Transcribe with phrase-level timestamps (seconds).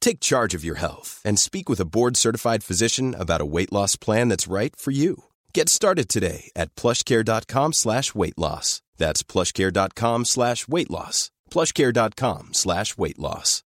[0.00, 3.96] Take charge of your health and speak with a board-certified physician about a weight loss
[3.96, 5.24] plan that's right for you.
[5.54, 8.82] Get started today at plushcare.com slash weight loss.
[8.96, 11.30] That's plushcare.com slash weight loss.
[11.50, 13.62] plushcare.com slash weight loss.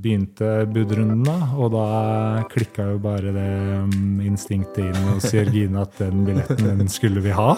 [0.00, 3.50] Begynte budrunden, da, og da klikka jo bare det
[3.82, 7.50] um, instinktet inn hos Jørgine at den billetten den skulle vi ha.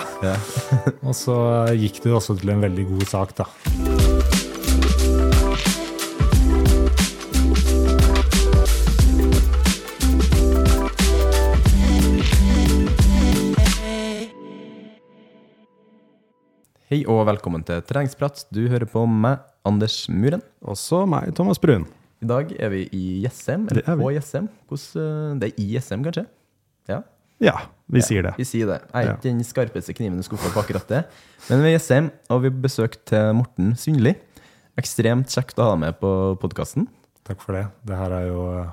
[1.07, 1.39] og så
[1.79, 4.22] gikk det jo også til en veldig god sak, da.
[16.93, 18.43] Hei og velkommen til Treningsprat.
[18.53, 20.43] Du hører på meg, Anders Muren.
[20.69, 21.87] Også meg, Thomas Brun.
[22.23, 23.65] I dag er vi i Jessheim.
[23.71, 24.05] Det er Eller vi.
[24.05, 24.49] på Jessheim.
[24.69, 26.27] Hvordan, det er i Jessheim, kanskje?
[26.93, 26.99] Ja,
[27.43, 27.55] Ja,
[27.91, 28.35] vi sier det.
[28.37, 28.81] vi sier det.
[28.93, 29.15] Jeg er Ja.
[29.15, 31.05] ikke den skarpeste kniven i skuffa på akkurat det.
[31.49, 34.15] Men vi er i Jessheim, og vi har besøk til Morten Sundli.
[34.79, 36.87] Ekstremt kjekt å ha deg med på podkasten.
[37.25, 37.67] Takk for det.
[37.85, 38.67] Det her er jo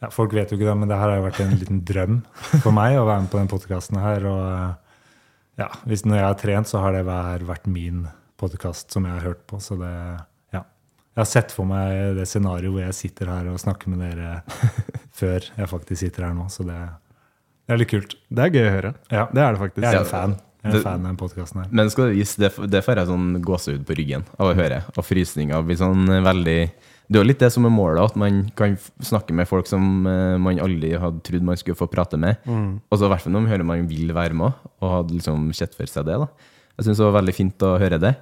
[0.00, 2.22] ja, Folk vet jo ikke det, men det her har jo vært en liten drøm
[2.62, 4.26] for meg å være med på den podkasten her.
[4.26, 4.74] Og
[5.58, 8.06] ja, hvis når jeg har trent, så har det vært, min
[8.40, 9.60] podkast som jeg har hørt på.
[9.62, 9.92] Så det
[10.52, 10.62] Ja.
[11.14, 14.42] Jeg har sett for meg det scenarioet hvor jeg sitter her og snakker med dere
[15.20, 16.78] før jeg faktisk sitter her nå, så det,
[17.68, 18.16] det er litt kult.
[18.32, 18.94] Det er gøy å høre.
[19.12, 19.26] Ja.
[19.32, 19.84] Det er det faktisk.
[19.86, 20.38] Jeg er en fan.
[20.62, 21.68] Jeg er Det- fan av den podkasten her.
[21.74, 24.82] Men skal det vise, det, det får jeg sånn gåsehud på ryggen av å høre.
[24.96, 26.58] Og frysninger blir sånn veldig
[27.08, 30.06] Det er jo litt det som er målet, at man kan snakke med folk som
[30.08, 32.38] eh, man aldri hadde trodd man skulle få prate med.
[32.46, 35.50] Og så i hvert fall når man hører man vil være med, og hadde liksom
[35.56, 36.16] sett for seg det.
[36.22, 36.28] da.
[36.78, 38.14] Jeg syns det var veldig fint å høre det.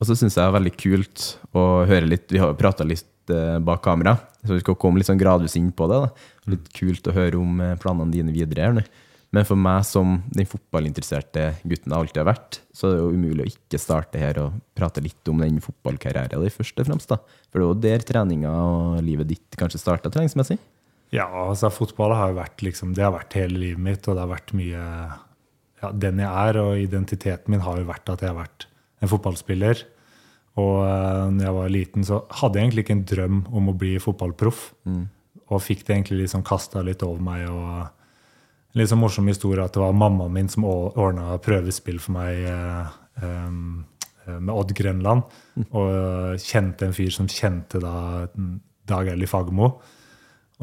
[0.00, 2.86] Og så syns jeg det er veldig kult å høre litt Vi har jo prata
[2.88, 6.00] litt eh, bak kamera, så vi skal komme litt sånn gradvis inn på det.
[6.06, 6.30] da.
[6.54, 8.70] Litt kult å høre om eh, planene dine videre.
[8.70, 8.86] her nå.
[9.30, 13.10] Men for meg som den fotballinteresserte gutten jeg alltid har vært, så er det jo
[13.14, 17.12] umulig å ikke starte her og prate litt om den fotballkarrieren din først og fremst.
[17.12, 17.20] da.
[17.46, 20.58] For det er jo der treninga og livet ditt kanskje starta treningsmessig.
[21.14, 24.24] Ja, altså fotball har jo vært liksom, det har vært hele livet mitt, og det
[24.24, 24.82] har vært mye
[25.80, 28.66] ja, Den jeg er, og identiteten min har jo vært at jeg har vært
[29.00, 29.86] en fotballspiller.
[30.58, 33.78] Og uh, når jeg var liten, så hadde jeg egentlig ikke en drøm om å
[33.78, 34.66] bli fotballproff.
[35.50, 37.46] Og fikk det egentlig liksom kasta litt over meg.
[37.48, 37.99] og
[38.78, 42.92] litt sånn morsom historie at det var mammaen min som ordna prøvespill for meg eh,
[43.24, 45.26] eh, med Odd Grønland.
[45.70, 48.28] Og kjente en fyr som kjente da
[48.90, 49.72] Dag Elli Fagermo.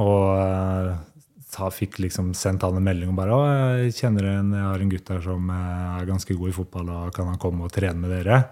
[0.04, 3.46] Og eh, fikk liksom sendt han en melding og bare å,
[3.82, 7.16] jeg kjenner en, jeg har en gutt der som er ganske god i fotball, og
[7.16, 8.44] kan han komme og trene med dere?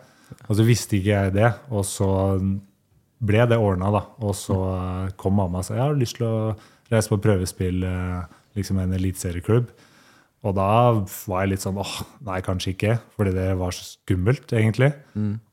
[0.47, 2.07] Og så visste ikke jeg det, og så
[3.25, 4.01] ble det ordna, da.
[4.25, 4.57] Og så
[5.21, 6.39] kom mamma og sa jeg har lyst til å
[6.89, 7.85] reise på prøvespill
[8.55, 9.71] liksom en eliteserieklubb.
[10.45, 10.69] Og da
[11.25, 11.95] var jeg litt sånn åh,
[12.27, 12.99] nei, kanskje ikke.
[13.17, 14.91] Fordi det var så skummelt, egentlig.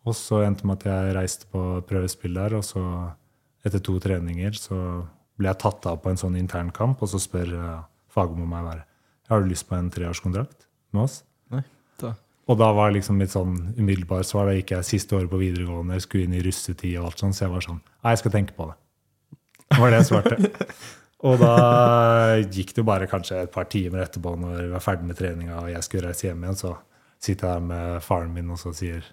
[0.05, 2.85] Og så endte det med at jeg reiste på prøvespill der, og så
[3.65, 4.77] etter to treninger så
[5.39, 8.83] ble jeg tatt av på en sånn internkamp, og så spør uh, Fagermo meg bare
[9.33, 11.23] har du lyst på en treårskontrakt med oss.
[11.53, 11.63] Nei,
[12.03, 12.15] da.
[12.51, 14.51] Og da var liksom mitt sånn umiddelbart svar.
[14.51, 17.47] Da gikk jeg siste året på videregående, skulle inn i russetid og alt sånt, så
[17.47, 18.77] jeg var sånn Nei, jeg skal tenke på det.
[19.73, 20.53] Det var det jeg svarte.
[21.23, 21.53] og da
[22.43, 25.61] gikk det jo bare kanskje et par timer etterpå, når vi var ferdig med treninga
[25.63, 26.73] og jeg skulle reise hjem igjen, så
[27.23, 29.05] sitter jeg der med faren min og så sier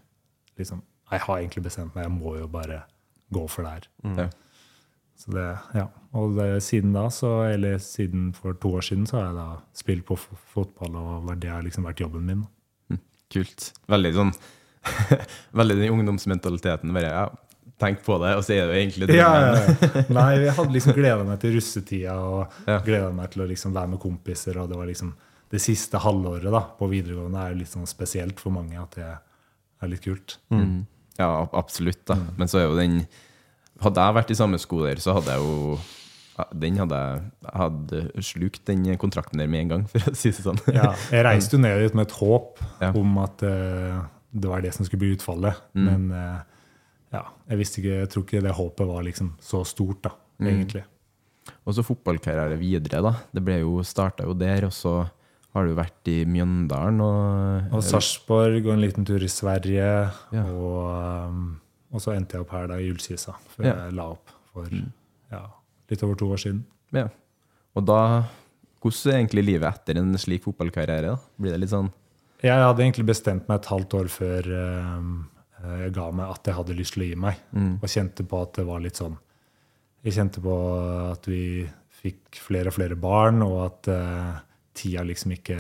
[0.58, 2.84] liksom Jeg har egentlig bestemt meg, jeg må jo bare
[3.34, 3.88] gå for det her.
[4.04, 4.30] Mm.
[5.20, 5.46] Så det,
[5.76, 5.88] ja.
[6.18, 9.48] Og det, siden da, så, eller siden for to år siden, så har jeg da
[9.78, 12.44] spilt på f- fotball, og det har liksom vært jobben min.
[13.34, 13.72] Kult.
[13.90, 14.32] Veldig sånn
[15.60, 16.94] Veldig den ungdomsmentaliteten.
[16.96, 17.26] Bare ja,
[17.80, 19.16] tenk på det, og så er det jo egentlig det.
[19.20, 20.04] Ja, ja, ja.
[20.14, 22.80] Nei, jeg hadde liksom gleda meg til russetida og Ja.
[22.86, 24.60] gleda meg til å liksom være med kompiser.
[24.62, 25.14] Og det var liksom
[25.50, 29.90] det siste halvåret da, på videregående er litt sånn spesielt for mange at det er
[29.90, 30.36] litt kult.
[30.54, 30.84] Mm.
[31.18, 32.04] Ja, absolutt.
[32.06, 32.20] da.
[32.20, 32.28] Mm.
[32.38, 33.00] Men så er jo den
[33.80, 35.78] Hadde jeg vært i samme skoler, så hadde jeg jo
[36.60, 40.44] Den hadde jeg hadde slukt den kontrakten der med en gang, for å si det
[40.44, 40.60] sånn.
[40.76, 42.92] Ja, jeg reiste jo ned dit med et håp Ja.
[42.96, 45.58] om at uh, det var det som skulle bli utfallet.
[45.74, 45.86] Mm.
[45.88, 46.59] Men eh,
[47.14, 50.48] ja, jeg visste ikke, jeg tror ikke det håpet var liksom så stort, da, Mm.
[50.48, 50.84] egentlig.
[51.68, 53.12] Og så fotballkarriere videre, da.
[53.34, 55.10] Det ble jo, starta jo der, og så
[55.56, 60.12] har du vært i Mjøndalen og Og Sarpsborg og en liten tur i Sverige.
[60.32, 60.44] Ja.
[60.46, 61.60] Og, um,
[61.92, 63.74] og så endte jeg opp her da i Ullkisa, før Ja.
[63.74, 63.80] Mm.
[63.86, 64.68] jeg la opp for
[65.32, 65.42] ja,
[65.90, 66.64] litt over to år siden.
[66.94, 67.08] Ja.
[67.76, 68.26] Og da
[68.80, 71.02] Hvordan er egentlig livet etter en slik fotballkarriere?
[71.12, 71.18] da?
[71.38, 71.92] Blir det litt sånn
[72.42, 74.48] Jeg hadde egentlig bestemt meg et halvt år før
[74.98, 75.28] um,
[75.60, 77.42] jeg ga meg at jeg hadde lyst til å gi meg.
[77.52, 77.74] Mm.
[77.80, 79.18] Og kjente på at det var litt sånn
[80.06, 80.56] Jeg kjente på
[81.12, 81.44] at vi
[82.00, 84.38] fikk flere og flere barn, og at uh,
[84.78, 85.60] tida liksom ikke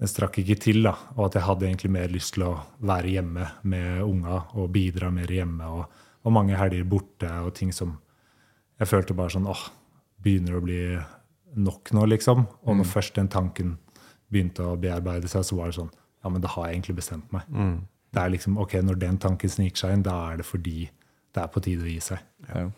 [0.00, 0.94] Den strakk ikke til, da.
[1.16, 2.54] Og at jeg hadde egentlig mer lyst til å
[2.88, 5.66] være hjemme med unga og bidra mer hjemme.
[5.68, 7.98] Og, og mange helger borte og ting som
[8.80, 9.66] Jeg følte bare sånn åh,
[10.24, 10.80] begynner det å bli
[11.60, 12.46] nok nå, liksom.
[12.64, 13.76] Og når først den tanken
[14.30, 17.32] begynte å bearbeide seg, så var det sånn Ja, men da har jeg egentlig bestemt
[17.32, 17.48] meg.
[18.10, 20.88] Det er liksom, ok, Når den tanken sniker seg inn, da er det fordi
[21.30, 22.18] det er på tide å gi seg.
[22.48, 22.68] ja.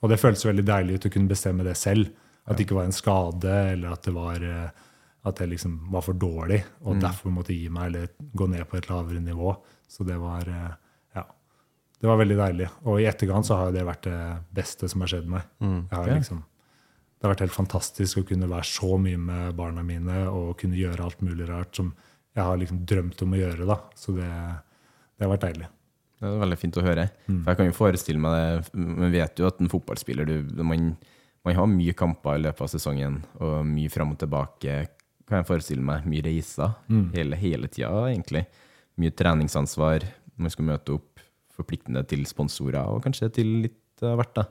[0.00, 2.08] Og det føltes veldig deilig ut å kunne bestemme det selv.
[2.48, 4.86] At det ikke var en skade, eller at det var eh,
[5.28, 8.78] at jeg liksom var for dårlig og derfor måtte gi meg eller gå ned på
[8.78, 9.52] et lavere nivå.
[9.90, 10.70] Så det var eh,
[11.18, 11.24] ja,
[12.00, 12.68] det var veldig deilig.
[12.88, 14.20] Og i etterkant så har det vært det
[14.56, 15.44] beste som har skjedd meg.
[15.60, 19.84] Jeg har liksom, det har vært helt fantastisk å kunne være så mye med barna
[19.84, 21.92] mine og kunne gjøre alt mulig rart som
[22.32, 23.68] jeg har liksom drømt om å gjøre.
[23.68, 23.76] da.
[23.98, 24.30] Så det,
[25.20, 25.68] det har vært deilig.
[26.20, 27.04] Det er veldig fint å høre.
[27.28, 30.34] For jeg kan jo forestille meg det Man vet jo at en fotballspiller du,
[30.64, 30.90] man,
[31.44, 34.74] man har mye kamper i løpet av sesongen, og mye fram og tilbake.
[35.28, 36.72] Kan jeg forestille meg Mye reiser
[37.14, 38.46] hele, hele tida, egentlig.
[39.00, 40.04] Mye treningsansvar.
[40.40, 41.20] Man skal møte opp
[41.56, 44.34] forpliktende til sponsorer, og kanskje til litt av hvert.
[44.34, 44.44] da.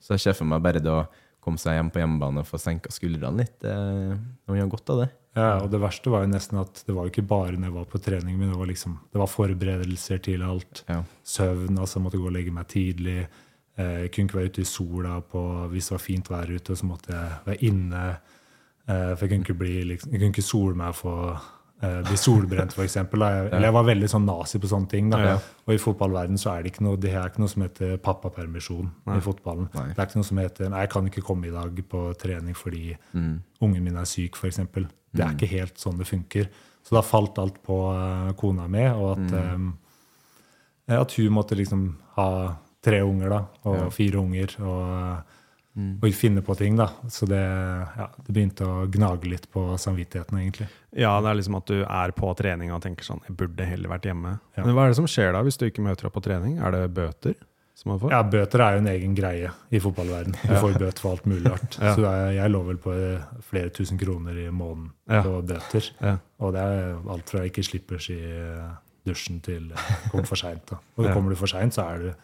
[0.00, 1.04] Så jeg ser for meg bare det å
[1.44, 3.62] komme seg hjem på hjemmebane og få senka skuldrene litt.
[3.64, 4.14] eh,
[4.46, 5.08] Man har godt av det.
[5.36, 7.74] Ja, og det verste var jo nesten at det var jo ikke bare når jeg
[7.74, 10.84] var på trening, men det var liksom, det var forberedelser til alt.
[10.88, 11.00] Ja.
[11.26, 13.26] Søvn, altså jeg måtte gå og legge meg tidlig.
[13.76, 15.42] Eh, Jeg kunne ikke være ute i sola på,
[15.72, 18.04] hvis det var fint vær ute, så måtte jeg være inne.
[18.86, 21.36] Eh, For jeg kunne ikke, bli, liksom, jeg kunne ikke sole meg for å
[22.06, 22.94] bli solbrent, f.eks.
[22.96, 25.10] Eller jeg var veldig sånn nazi på sånne ting.
[25.10, 25.18] Da.
[25.20, 25.32] Ja.
[25.66, 28.86] Og i fotballverden så er det ikke noe, det er ikke noe som heter pappapermisjon
[29.12, 29.66] i fotballen.
[29.74, 29.88] Nei.
[29.90, 32.54] Det er ikke noe som heter nei, jeg kan ikke komme i dag på trening
[32.56, 33.42] fordi Mm.
[33.60, 34.60] ungen min er syk, f.eks.
[35.14, 36.48] Det er ikke helt sånn det funker.
[36.84, 41.86] Så da falt alt på eh, kona mi, og at, eh, at hun måtte liksom
[42.18, 42.28] ha
[42.84, 43.86] tre unger da, og Ja.
[43.90, 45.22] fire unger, og,
[46.02, 46.76] og finne på ting.
[46.76, 46.90] da.
[47.08, 50.68] Så det, ja, det begynte å gnage litt på samvittigheten, egentlig.
[50.92, 53.88] Ja, det er liksom at du er på trening og tenker sånn Jeg burde heller
[53.88, 54.38] vært hjemme.
[54.56, 54.64] Ja.
[54.64, 56.58] Men hva er det som skjer da hvis du ikke møter opp på trening?
[56.60, 57.34] Er det bøter
[57.74, 58.12] som man får?
[58.14, 60.36] Ja, Bøter er jo en egen greie i fotballverden.
[60.44, 61.78] Du får bøter for alt mulig rart.
[61.82, 61.94] Ja.
[61.96, 64.92] Så det er, jeg lå vel på eh, flere tusen kroner i måneden
[65.24, 65.88] på bøter.
[66.00, 66.16] Ja.
[66.38, 68.68] Og det er alt fra ikke slipper i eh,
[69.06, 70.70] dusjen til eh, kom for seint.
[70.96, 72.14] Og kommer du for seint, så er det,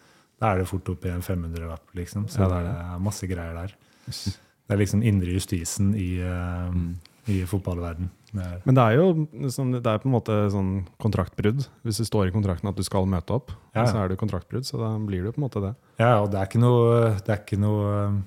[0.41, 2.29] er det fort opp i en 500-lapp, liksom.
[2.31, 3.75] Så Ja, det, det er er masse greier der.
[4.07, 6.95] Det er liksom indre justisen i, uh, Mm.
[7.27, 8.07] i fotballverden.
[8.33, 9.05] Men det er jo
[9.51, 10.69] sånn, det er på en måte sånn
[11.03, 11.65] kontraktbrudd.
[11.83, 13.85] Hvis det står i kontrakten at du skal møte opp, Ja, ja.
[13.91, 14.63] så er det kontraktbrudd.
[14.65, 15.73] Så da blir det på en måte det.
[15.99, 18.21] ja, og det er ikke noe, det er ikke noe eh,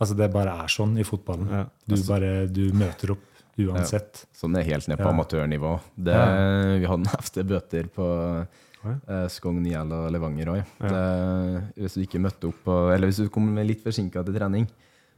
[0.00, 1.48] Altså, det bare er sånn i fotballen.
[1.50, 1.64] Ja.
[1.90, 3.24] Du bare du møter opp
[3.58, 4.26] uansett.
[4.32, 5.10] Sånn er helt ned på Ja.
[5.10, 5.80] amatørnivå.
[5.98, 6.76] Det, Ja.
[6.78, 8.06] Vi hadde en heftig bøter på
[8.84, 8.94] Ja.
[9.08, 10.62] eh, Skogn, Niel og Levanger òg.
[11.76, 12.62] Hvis du ikke møtte opp,
[12.94, 14.68] eller hvis du kom litt forsinka til trening,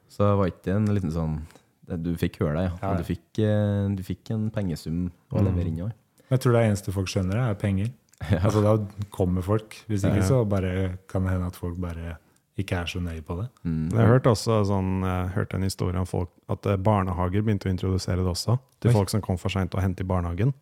[0.08, 1.42] så var ikke det en liten sånn
[1.86, 2.78] Du fikk høre deg, ja.
[2.82, 2.96] Ja, Og ja.
[2.98, 5.44] du fikk, eh, du fikk en pengesum å Mm.
[5.44, 5.92] levere inn år.
[6.30, 7.90] Jeg tror det eneste folk skjønner, er penger.
[8.44, 8.76] Altså, da
[9.10, 9.74] kommer folk.
[9.88, 10.28] Hvis ikke, Ja, ja.
[10.28, 12.18] så bare kan det hende at folk bare
[12.58, 13.48] ikke er så nøye på det.
[13.64, 13.88] Mm.
[13.90, 17.66] Jeg har hørt også sånn, jeg hørte en historie om folk, at eh, barnehager begynte
[17.66, 18.94] å introdusere det også, til Oi.
[18.94, 20.52] folk som kom for seint og hentet i barnehagen.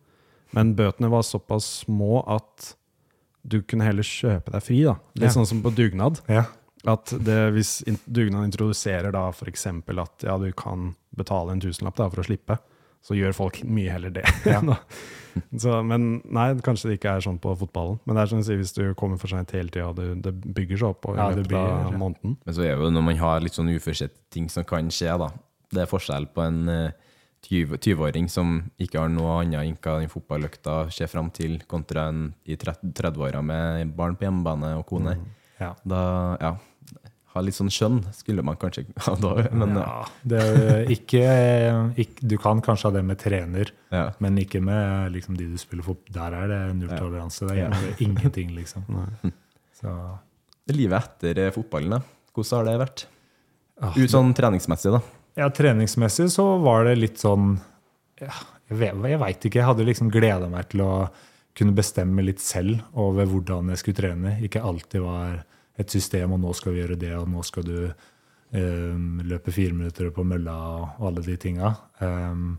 [0.53, 2.73] Men bøtene var såpass små at
[3.45, 4.83] du kunne heller kjøpe deg fri.
[4.83, 4.95] da.
[5.15, 5.35] Litt Ja.
[5.41, 6.21] sånn som på dugnad.
[6.29, 6.45] Ja.
[6.87, 9.65] At det, hvis dugnaden introduserer da f.eks.
[9.67, 12.55] at ja, du kan betale en tusenlapp da, for å slippe,
[13.03, 14.23] så gjør folk mye heller det.
[14.47, 14.61] Ja.
[15.63, 17.99] så, men nei, kanskje det ikke er sånn på fotballen.
[18.07, 20.33] Men det er sånn å si hvis du kommer for seint hele tida, det, det
[20.55, 22.37] bygger seg opp i Ja, det blir- måneden.
[22.45, 25.15] Men så er det jo når man har litt sånn uforutsette ting som kan skje,
[25.19, 25.31] da.
[25.69, 27.09] Det er forskjell på en eh,
[27.45, 32.09] 20 20-åring som ikke har noe annet enn hva den fotballøkta ser fram til, kontra
[32.11, 35.15] en i 30 30-åra med barn på hjemmebane og kone.
[35.59, 35.71] Ja.
[35.87, 36.01] Da,
[36.39, 36.55] ja
[37.35, 39.83] Ha litt sånn skjønn skulle man kanskje ha da, men ja.
[39.85, 41.21] Ja, det er ikke,
[42.01, 44.07] ikke, du kan kanskje ha det med trener, ja.
[44.23, 46.15] men ikke med liksom, de du spiller fotball.
[46.15, 47.45] Der er det null toleranse.
[47.45, 48.89] Det er egentlig ingenting, liksom.
[49.77, 49.93] Så,
[50.73, 52.01] Livet etter eh, fotballen, da.
[52.33, 53.05] Hvordan har det vært?
[53.81, 55.01] ah, Ut sånn treningsmessig, da.
[55.39, 57.53] Ja, treningsmessig så var det litt sånn
[58.19, 58.33] ja,
[58.69, 59.61] Jeg vet, jeg vet ikke.
[59.61, 60.93] Jeg hadde liksom gleda meg til å
[61.57, 64.35] kunne bestemme litt selv over hvordan jeg skulle trene.
[64.45, 65.39] Ikke alltid var
[65.79, 67.77] et system, og nå skal vi gjøre det, og nå skal du
[68.51, 70.55] um, løpe fire minutter på mølla
[70.99, 71.73] og alle de tinga.
[72.03, 72.55] Um,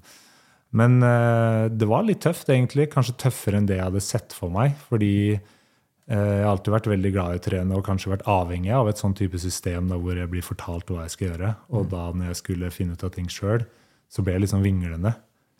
[0.76, 2.90] men uh, det var litt tøft, egentlig.
[2.92, 4.76] Kanskje tøffere enn det jeg hadde sett for meg.
[4.88, 5.40] Fordi uh,
[6.14, 9.02] jeg har alltid vært veldig glad i å trene og kanskje vært avhengig av et
[9.02, 11.56] sånn type system da, hvor jeg blir fortalt hva jeg skal gjøre.
[11.74, 13.66] Og da når jeg skulle finne ut av ting sjøl,
[14.10, 15.16] så ble jeg sånn vinglende.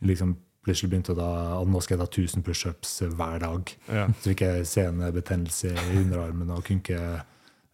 [0.07, 1.27] Liksom Plutselig begynte da
[1.57, 3.71] at nå skal jeg ta 1000 pushups hver dag.
[3.89, 4.03] Ja.
[4.21, 7.01] Så fikk jeg senebetennelse i underarmen og kunne ikke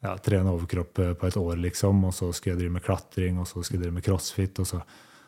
[0.04, 2.04] ja, trene overkropp eh, på et år, liksom.
[2.08, 4.62] Og så skulle jeg drive med klatring, og så skulle jeg drive med crossfit.
[4.62, 4.82] og så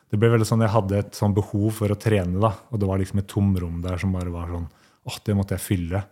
[0.08, 2.88] det ble veldig sånn, Jeg hadde et sånn behov for å trene, da, og det
[2.88, 4.68] var liksom et tomrom der som bare var sånn
[5.08, 6.02] åh, det måtte jeg fylle.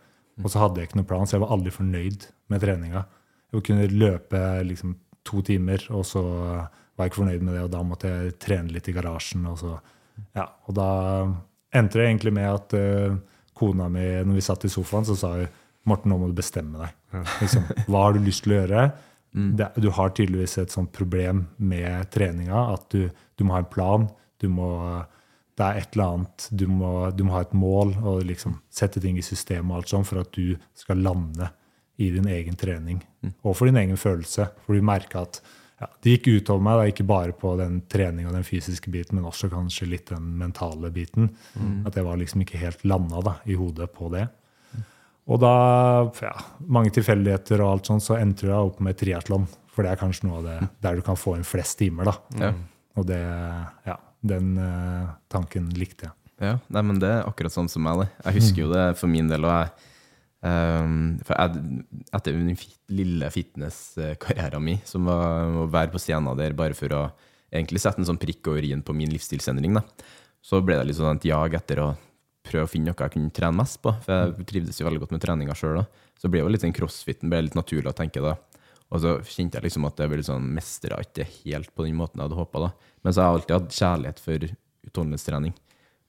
[0.42, 3.04] Og så hadde jeg ikke noen plan, så jeg var aldri fornøyd med treninga.
[3.52, 4.96] Jeg kunne løpe liksom
[5.26, 8.72] to timer, og så var jeg ikke fornøyd med det, og da måtte jeg trene
[8.72, 9.46] litt i garasjen.
[9.48, 9.76] Og, så,
[10.36, 10.88] ja, og da
[11.76, 13.16] endte det egentlig med at uh,
[13.56, 16.80] kona mi, når vi satt i sofaen, så sa hun Morten, nå må du bestemme
[16.80, 16.94] deg.
[17.40, 18.87] Liksom, hva har du lyst til å gjøre?
[19.37, 23.68] Det, du har tydeligvis et sånt problem med treninga, at du, du må ha en
[23.68, 24.06] plan.
[24.40, 24.70] Du må,
[25.58, 29.02] det er et eller annet, du må, du må ha et mål og liksom sette
[29.04, 31.50] ting i system og alt sånt for at du skal lande
[32.00, 33.02] i din egen trening.
[33.42, 34.49] Og for din egen følelse.
[34.64, 35.40] For du merker at
[35.80, 39.18] ja, det gikk utover meg, da, ikke bare på den treninga og den fysiske biten,
[39.18, 41.28] men også kanskje litt den mentale biten.
[41.88, 44.26] At jeg var liksom ikke helt landa da, i hodet på det.
[45.26, 45.54] Og da,
[46.23, 46.35] ja,
[46.71, 49.49] mange tilfeldigheter og alt sånt, så endte jeg opp med triatlon.
[49.75, 52.45] For det er kanskje noe av det der du kan få inn flest timer, da.
[52.45, 52.52] Ja.
[52.97, 53.18] Og det,
[53.88, 56.16] ja, den uh, tanken likte jeg.
[56.47, 58.04] Ja, nei, men det er akkurat sånn som meg.
[58.04, 58.09] Det.
[58.28, 59.45] Jeg husker jo det for min del.
[59.49, 59.92] Og jeg,
[60.47, 61.62] Um, for jeg,
[62.14, 66.92] etter den fit, lille fitness-karrieren min, som var å være på scenen der bare for
[66.92, 67.00] å
[67.49, 69.83] egentlig sette en sånn prikk over i-en på min livsstilsendring, da,
[70.45, 71.88] så ble det litt sånn et jag etter å
[72.47, 73.93] prøve å finne noe jeg kunne trene mest på.
[74.05, 75.83] For jeg trivdes jo veldig godt med treninga sjøl.
[76.17, 78.37] Så ble jo litt sånn crossfiten ble litt naturlig å tenke da.
[78.95, 82.21] Og så kjente jeg liksom at jeg ble sånn mestra ikke helt på den måten
[82.21, 82.71] jeg hadde håpa.
[83.03, 84.47] Men så har jeg alltid hatt kjærlighet for
[84.87, 85.57] utholdenhetstrening.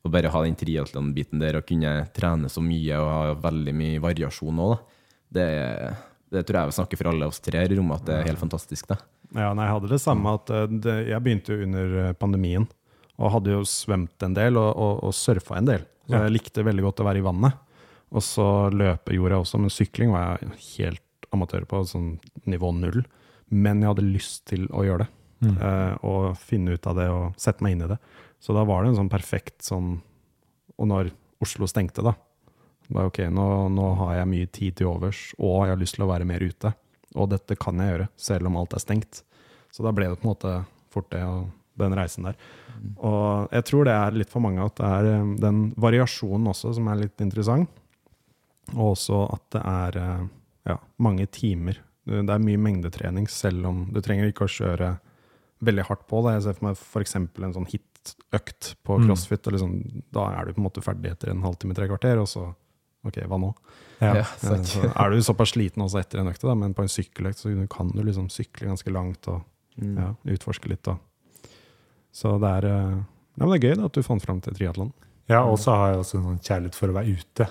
[0.06, 4.04] Og bare ha den triatlon-biten der og kunne trene så mye og ha veldig mye
[4.04, 4.78] variasjon òg,
[5.34, 5.48] det,
[6.32, 8.88] det tror jeg snakker for alle oss tre i rommet, at det er helt fantastisk.
[8.88, 9.00] da.
[9.36, 12.68] Ja, nei, jeg hadde det samme at eh, det, Jeg begynte jo under eh, pandemien
[13.18, 15.86] og hadde jo svømt en del og, og, og surfa en del.
[16.08, 17.58] Så jeg likte veldig godt å være i vannet.
[18.16, 22.14] Og så løpe gjorde jeg også, men sykling var jeg helt amatør på, sånn
[22.48, 23.02] nivå null.
[23.52, 25.10] Men jeg hadde lyst til å gjøre det.
[25.62, 27.98] eh, og finne ut av det og sette meg inn i det.
[28.42, 30.00] Så da var det en sånn perfekt sånn
[30.78, 32.14] Og når Oslo stengte, da
[32.90, 36.06] bare, Ok, nå, nå har jeg mye tid til overs, og jeg har lyst til
[36.06, 36.72] å være mer ute.
[37.18, 39.24] Og dette kan jeg gjøre, selv om alt er stengt.
[39.74, 40.54] Så da ble det på en måte
[40.94, 42.36] fort det, og den reisen der.
[43.02, 46.74] Og jeg tror det er litt for mange at det er eh, den variasjonen også
[46.78, 47.70] som er litt interessant.
[48.76, 50.24] Og også at det er eh,
[50.74, 51.80] ja, mange timer.
[52.08, 54.94] Det er mye mengdetrening, selv om du trenger ikke å kjøre
[55.66, 56.22] veldig hardt på.
[56.24, 56.36] Da.
[56.38, 57.16] Jeg ser for meg f.eks.
[57.18, 59.08] en sånn hit-økt på Mm.
[59.10, 59.48] crossfit.
[59.50, 59.74] Og liksom,
[60.14, 62.46] da er du på en måte ferdig etter en halvtime, tre kvarter, og så
[63.08, 63.50] OK, hva nå?
[64.02, 64.24] Ja.
[64.42, 67.52] Så er du såpass sliten også etter en økt, da, men på en sykkeløkt så
[67.72, 69.44] kan du liksom sykle ganske langt og
[69.78, 69.94] Mm.
[69.96, 70.82] ja, utforske litt.
[70.88, 70.96] Da.
[72.18, 72.98] Så det er, eh,
[73.38, 74.94] ja, det er gøy da, at du fant fram til triatlon.
[75.28, 77.48] Ja, og så har jeg også en sånn kjærlighet for å være ute.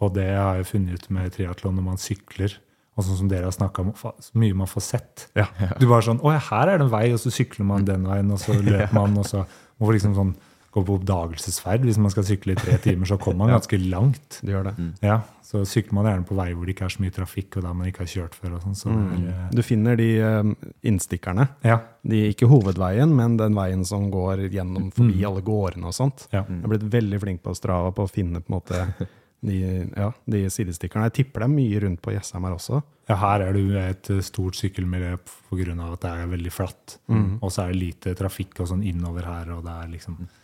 [0.00, 2.54] Og det har jeg funnet ut med triatlon når man sykler.
[2.92, 5.26] Og sånn som dere har snakka om, så mye man får sett.
[5.38, 5.46] Ja.
[5.80, 8.30] Du bare sånn Å her er det en vei, og så sykler man den veien,
[8.34, 9.46] og så løper man, og så
[9.80, 10.34] man liksom sånn
[10.72, 11.84] gå på oppdagelsesferd.
[11.84, 14.38] Hvis man skal sykle i tre timer, så kommer man ganske langt.
[14.40, 14.74] Du gjør det.
[15.04, 17.66] Ja, Så sykler man gjerne på vei hvor det ikke er så mye trafikk, og
[17.66, 18.54] der man ikke har kjørt før.
[18.56, 18.78] og sånn.
[18.80, 19.10] Så mm.
[19.28, 20.52] er, Du finner de eh,
[20.88, 21.48] innstikkerne.
[21.68, 26.28] ja, De, ikke hovedveien, men den veien som går gjennom forbi alle gårdene og sånt.
[26.32, 26.46] ja.
[26.48, 28.82] Jeg er blitt veldig flink på Strava på å finne på en måte
[29.46, 29.60] de,
[29.92, 31.10] ja, de sidestikkerne.
[31.10, 32.80] Jeg tipper det er mye rundt på Jessheim her også.
[33.10, 35.74] Ja, her er det jo et eh, stort sykkelmiljø pga.
[35.92, 37.00] at det er veldig flatt.
[37.12, 40.38] Og så er det lite trafikk og sånn innover her, og det er liksom ja,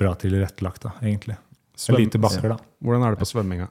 [0.00, 1.36] bra tilrettelagt, da, egentlig.
[1.76, 2.56] Svøm- lite bakker, da.
[2.84, 3.68] Hvordan er det på svømminga?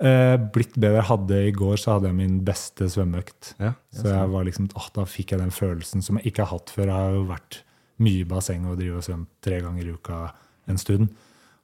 [0.00, 1.02] Eh, blitt bedre.
[1.02, 3.54] Hadde I går så hadde jeg min beste svømmeøkt.
[3.58, 3.72] Ja.
[3.92, 6.70] Så jeg var liksom, åh, da fikk jeg den følelsen som jeg ikke har hatt
[6.70, 6.86] før.
[6.86, 7.62] Jeg har jo vært
[7.98, 10.20] mye i basseng og driver og svømt tre ganger i uka
[10.70, 11.08] en stund.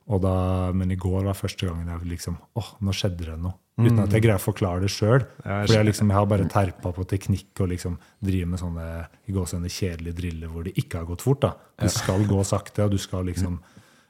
[0.05, 0.35] Da,
[0.77, 3.55] men i går var første gangen jeg liksom åh, nå skjedde det noe.
[3.75, 5.25] Uten at jeg greier å forklare det sjøl.
[5.43, 8.85] Ja, For jeg, liksom, jeg har bare terpa på teknikk og liksom driver med sånne
[9.26, 11.40] i gåsehudet kjedelige driller hvor det ikke har gått fort.
[11.43, 11.50] da.
[11.83, 13.59] Du skal gå sakte, og du skal liksom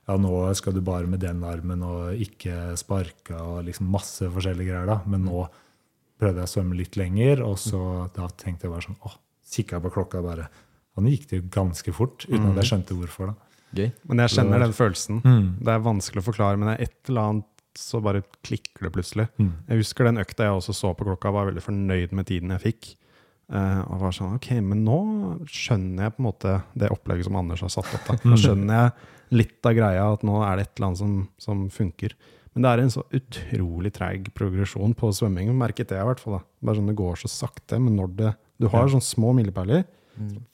[0.05, 4.69] ja, nå skal du bare med den armen og ikke sparke og liksom masse forskjellige
[4.69, 4.91] greier.
[4.91, 4.99] da.
[5.09, 5.47] Men nå
[6.21, 7.81] prøvde jeg å svømme litt lenger, og så
[8.15, 9.17] da tenkte jeg bare sånn åh,
[9.55, 10.51] kikka på klokka bare
[10.95, 13.33] Og Nå gikk det jo ganske fort, uten at jeg skjønte hvorfor.
[13.33, 13.57] da.
[13.75, 13.89] Gøy.
[14.07, 15.17] Men jeg kjenner den følelsen.
[15.25, 15.49] Mm.
[15.59, 18.93] Det er vanskelig å forklare, men det er et eller annet så bare klikker det
[18.95, 19.27] plutselig.
[19.39, 19.53] Mm.
[19.71, 22.65] Jeg husker den økta jeg også så på klokka, var veldig fornøyd med tiden jeg
[22.65, 22.93] fikk.
[23.53, 24.99] Uh, og var sånn, ok, men nå
[25.53, 28.07] skjønner jeg på en måte det opplegget som Anders har satt opp.
[28.07, 28.17] Da.
[28.25, 31.67] Nå skjønner jeg litt av greia, at nå er det et eller annet som, som
[31.73, 32.15] funker.
[32.55, 36.39] Men det er en så utrolig treig progresjon på svømming, merket det, i hvert fall.
[36.39, 36.45] da.
[36.65, 39.85] Bare sånn Det går så sakte, men når det, du har sånne små milepæler,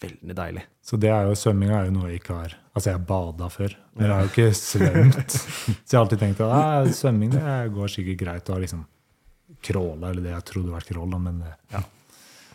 [0.00, 0.64] veldig deilig.
[0.82, 3.72] Så det er jo, svømming er jo noe jeg ikke har Altså, jeg bada før,
[3.98, 5.32] men jeg har jo ikke svømt.
[5.86, 8.84] Så jeg har alltid tenkt at ah, svømming det går sikkert greit å liksom
[9.66, 11.82] crawla, eller det jeg trodde var crawl, men eh, ja.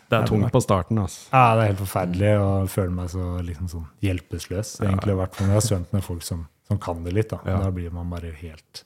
[0.06, 0.98] Det er tungt på starten.
[1.02, 1.26] altså.
[1.32, 4.76] Ja, det er helt forferdelig å føle meg så liksom sånn hjelpeløs.
[4.80, 7.32] egentlig, hvert fall jeg har svømt med folk som, som kan det litt.
[7.32, 7.56] Da Ja.
[7.64, 8.84] Da blir man bare helt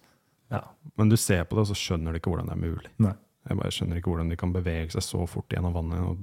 [0.50, 0.62] Ja.
[0.96, 2.90] Men du ser på det, og så skjønner du ikke hvordan det er mulig.
[2.98, 3.12] Nei.
[3.48, 6.18] Jeg bare skjønner ikke hvordan de kan bevege seg så fort gjennom vannet, og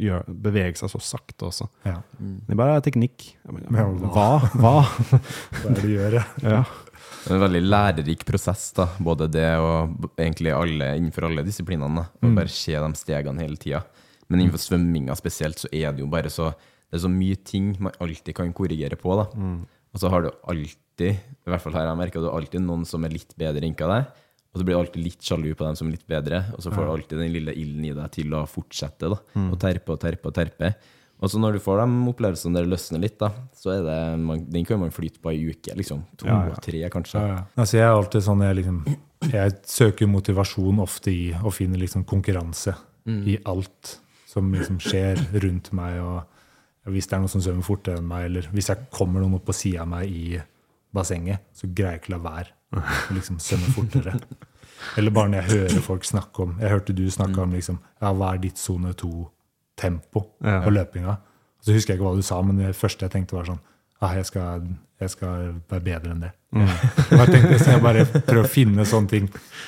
[0.00, 1.66] gjør, bevege seg så sakte også.
[1.86, 1.98] Ja.
[2.18, 3.30] Det bare er teknikk.
[3.48, 4.28] Mener, hva?
[4.62, 4.76] hva?
[4.84, 5.20] Hva?
[5.62, 6.20] Er det du gjør?
[6.44, 6.62] Ja.
[7.28, 8.86] Er en veldig lærerik prosess, da.
[9.02, 12.06] både det og egentlig alle innenfor alle disiplinene.
[12.08, 12.36] Å mm.
[12.38, 13.82] bare se de stegene hele tida.
[14.30, 16.52] Men innenfor svømminga spesielt så er det jo bare så
[16.90, 19.14] Det er så mye ting man alltid kan korrigere på.
[19.14, 19.28] da.
[19.94, 22.82] Og så har du alltid, i hvert fall her jeg merker, du har alltid noen
[22.86, 24.08] som er litt bedre enn deg.
[24.50, 26.72] Og så blir du alltid litt sjalu på dem som er litt bedre, og så
[26.74, 29.10] får du alltid den lille ilden i deg til å fortsette.
[29.12, 30.72] da, Og terpe og terpe og terpe.
[31.20, 33.98] Og så når du får de opplevelsene der det løsner litt, da, så er det,
[34.24, 35.74] man, den kan man flyte på ei uke.
[35.76, 36.02] liksom.
[36.18, 36.54] To Ja, ja.
[36.56, 37.20] og tre, kanskje.
[37.20, 37.38] Ja.
[37.54, 38.78] Altså, jeg er alltid sånn jeg, liksom,
[39.30, 42.74] jeg søker motivasjon ofte i å finne liksom konkurranse
[43.06, 46.00] i alt som liksom skjer rundt meg.
[46.00, 49.34] og Hvis det er noen som svømmer fortere enn meg, eller hvis jeg kommer noen
[49.38, 50.40] opp på sida av meg i
[50.94, 54.14] bassenget, så greier jeg ikke la være å liksom svømme fortere.
[54.96, 58.12] Eller bare når jeg hører folk snakke om Jeg hørte du snakke om liksom, ja,
[58.16, 60.60] hva er ditt sone to-tempo Ja.
[60.64, 61.16] på løpinga.
[61.60, 63.60] Og så husker jeg ikke hva du sa, men det første jeg tenkte, var sånn
[64.00, 64.62] ah, jeg, skal,
[65.02, 66.30] jeg skal være bedre enn det.
[66.56, 69.26] Og jeg tenkte, så jeg bare prøver å finne sånne ting.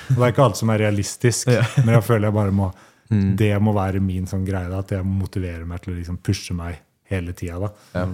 [0.09, 1.51] Og det er ikke alt som er realistisk,
[1.85, 2.71] men jeg føler jeg bare må
[3.37, 6.55] Det må være min sånn greie, da, at jeg motiverer meg til å liksom pushe
[6.57, 6.79] meg
[7.11, 7.59] hele tida.
[7.59, 7.69] da.
[7.93, 8.07] Ja.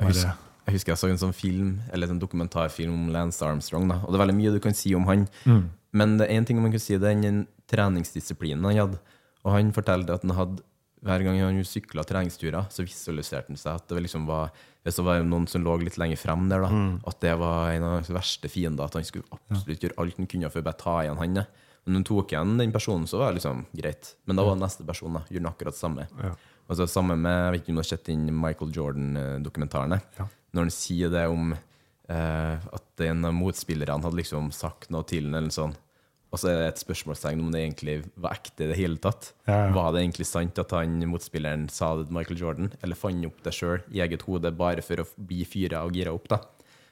[0.00, 3.86] Bare- jeg husker jeg så en sånn film, eller en dokumentarfilm om Lance Armstrong.
[3.88, 4.00] Da.
[4.02, 5.26] Og det er veldig mye du kan si om han.
[5.96, 8.98] Men det er én ting man kan si, det er den treningsdisiplinen han hadde.
[9.46, 10.64] Og han fortalte at han hadde
[11.06, 14.50] hver gang han sykla treningsturer, så visualiserte han seg at det liksom var
[14.86, 16.68] hvis det var noen som lå litt lenger frem der, da,
[17.10, 18.86] at det var en av hans verste fiender.
[18.86, 21.40] At han skulle absolutt gjøre alt han kunne for å bare ta igjen han.
[21.86, 24.12] Men når han tok igjen den personen, så var det liksom greit.
[24.26, 26.06] Men da var neste person da, gjorde han akkurat det samme.
[26.66, 30.00] Og så samme med, Jeg vet ikke om du har sett inn Michael Jordan-dokumentarene.
[30.18, 30.28] Ja.
[30.56, 35.28] Når han sier det om eh, at en av motspillerne hadde liksom sagt noe til
[35.28, 35.82] ham, eller noe sånt.
[36.34, 39.30] Og så er det et spørsmålstegn om det egentlig var ekte i det hele tatt.
[39.46, 39.70] Ja, ja.
[39.76, 43.30] Var det egentlig sant at han motspilleren sa det til Michael Jordan, eller fant han
[43.30, 46.26] opp det sjøl i eget hode bare for å bli fyra og gira opp?
[46.32, 46.42] da?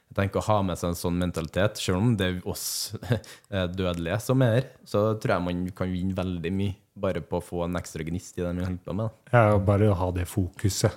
[0.05, 3.67] Jeg tenker Å ha med seg en sånn mentalitet, selv om det er oss eh,
[3.67, 7.43] dødelige som er her, så tror jeg man kan vinne veldig mye bare på å
[7.43, 9.09] få en ekstra gnist i det man holder på med.
[9.09, 9.37] da.
[9.37, 10.91] Ja, og bare å ha det fokuset.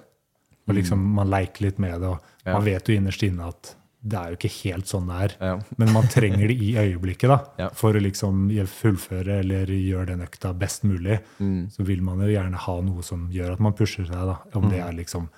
[0.69, 2.53] Og liksom, Man leker litt med det, og Ja.
[2.53, 3.75] man vet jo innerst inne at
[4.07, 5.47] det er jo ikke helt sånn det er.
[5.47, 5.61] Ja.
[5.79, 7.69] Men man trenger det i øyeblikket da, Ja.
[7.71, 11.21] for å liksom fullføre eller gjøre den økta best mulig.
[11.41, 11.69] Mm.
[11.73, 14.13] Så vil man jo gjerne ha noe som gjør at man pusher seg.
[14.15, 14.71] da, Om Mm.
[14.71, 15.29] det er liksom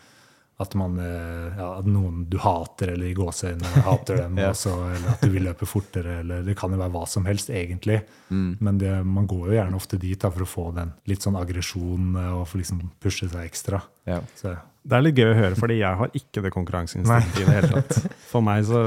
[0.60, 4.50] at man, eh, ja, at noen du hater, eller i gåseøynene hater dem, Ja.
[4.52, 6.18] også, eller at du vil løpe fortere.
[6.20, 8.00] eller Det kan jo være hva som helst, egentlig.
[8.28, 8.56] Mm.
[8.60, 11.38] Men det, man går jo gjerne ofte dit da, for å få den litt sånn
[11.40, 13.80] aggresjon eh, og for liksom pushe seg ekstra.
[14.08, 14.20] Ja.
[14.36, 17.56] Så, Det er litt gøy å høre, fordi jeg har ikke det konkurranseinstinktet i det
[17.58, 18.12] hele tatt.
[18.30, 18.84] For meg så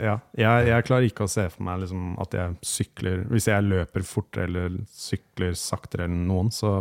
[0.00, 0.14] Ja.
[0.38, 4.04] Jeg, jeg klarer ikke å se for meg liksom at jeg sykler Hvis jeg løper
[4.06, 6.78] fortere eller sykler saktere enn noen, så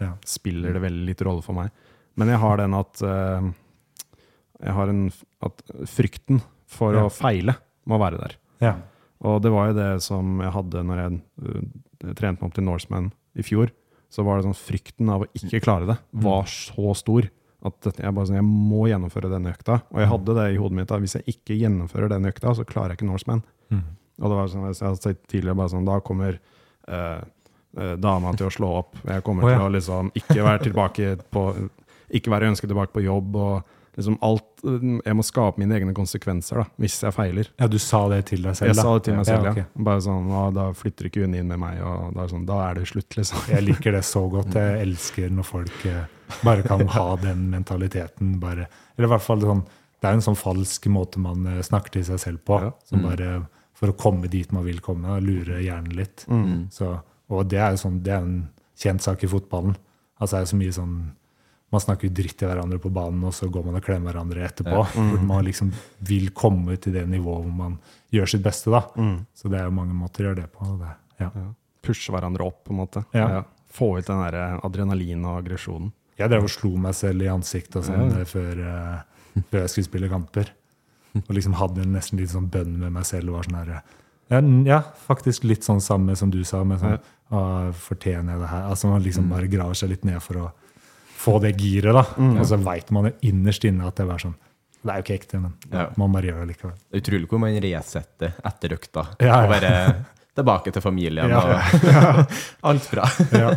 [0.00, 0.12] ja.
[0.24, 1.72] spiller det veldig lite rolle for meg.
[2.18, 3.48] Men jeg har den at eh,
[4.64, 5.08] Jeg har en
[5.44, 7.06] At frykten for Ja.
[7.06, 8.38] å feile må være der.
[8.60, 8.76] ja.
[9.20, 12.64] Og det var jo det som jeg hadde når jeg uh, trente meg opp til
[12.64, 13.72] Norseman i fjor.
[14.08, 17.26] Så var det sånn frykten av å ikke klare det var så stor
[17.66, 19.80] at jeg bare sånn, jeg må gjennomføre denne økta.
[19.90, 22.66] Og jeg hadde det i hodet mitt at hvis jeg ikke gjennomfører den økta, så
[22.68, 23.42] klarer jeg ikke Norseman.
[24.18, 26.38] Og det var sånn, jeg hadde sagt tidligere, bare sånn, da kommer
[26.86, 27.20] eh,
[27.98, 28.96] dama til å slå opp.
[29.06, 29.58] Jeg kommer oh, ja.
[29.58, 31.44] til å liksom ikke være tilbake på
[32.14, 33.36] Ikke være ønsket tilbake på jobb.
[33.36, 37.50] og liksom alt, Jeg må skape mine egne konsekvenser da, hvis jeg feiler.
[37.60, 38.70] Ja, du sa det til deg selv?
[38.70, 38.84] Jeg da?
[38.86, 39.52] sa det til meg selv, ja.
[39.52, 39.82] ok.
[39.88, 42.60] Bare sånn, «Å, Da flytter ikke hun inn med meg, og da er, sånn, da
[42.68, 43.44] er det slutt, liksom.
[43.52, 44.56] Jeg liker det så godt.
[44.58, 46.04] Jeg elsker når folk eh,
[46.46, 48.36] bare kan ha den mentaliteten.
[48.42, 49.66] Bare, eller i hvert fall sånn,
[49.98, 52.60] Det er en sånn falsk måte man eh, snakker til seg selv på.
[52.62, 52.72] Ja.
[52.86, 53.46] Som bare
[53.78, 56.24] For å komme dit man vil komme, og lure hjernen litt.
[56.74, 56.96] Så,
[57.30, 59.76] og det er jo sånn, det er en kjent sak i fotballen.
[60.18, 60.96] Altså det er så mye sånn
[61.68, 64.84] Man snakker dritt til hverandre på banen, og så går man og klemmer hverandre etterpå.
[65.10, 65.72] Hvor man liksom
[66.08, 67.76] vil komme til det nivået hvor man
[68.14, 68.72] gjør sitt beste.
[68.72, 68.86] da.
[69.36, 70.68] Så det er jo mange måter å gjøre det på.
[70.80, 71.28] Det, ja.
[71.28, 71.46] Ja.
[71.84, 73.04] Pushe hverandre opp, på en måte.
[73.12, 73.44] Ja.
[73.68, 75.92] Få ut den der adrenalin og aggresjonen.
[76.18, 79.70] Jeg drev og slo meg selv i ansiktet og sånn eh, før, uh, før jeg
[79.74, 80.50] skulle spille kamper.
[81.20, 83.36] Og liksom hadde en nesten litt sånn bønn med meg selv.
[83.36, 83.78] var sånn her,
[84.68, 86.64] ja, faktisk litt sånn samme som du sa.
[86.64, 87.40] men sånn, «Å,
[87.76, 88.66] Fortjener jeg det her?
[88.72, 90.46] Altså Man liksom bare graver seg litt ned for å
[91.28, 91.92] få det giret.
[91.94, 92.04] da.
[92.40, 94.34] Og så veit man jo innerst inne at det er sånn
[94.78, 95.88] Det er jo ikke ekte, men Ja.
[95.98, 96.74] man bare gjør det likevel.
[96.90, 99.06] Det er utrolig hvor man resetter etter økta.
[99.20, 99.38] Ja, ja.
[99.42, 99.72] Og bare
[100.38, 101.40] tilbake til familien Ja.
[101.42, 102.36] og
[102.70, 103.08] alt bra.
[103.34, 103.50] Ja.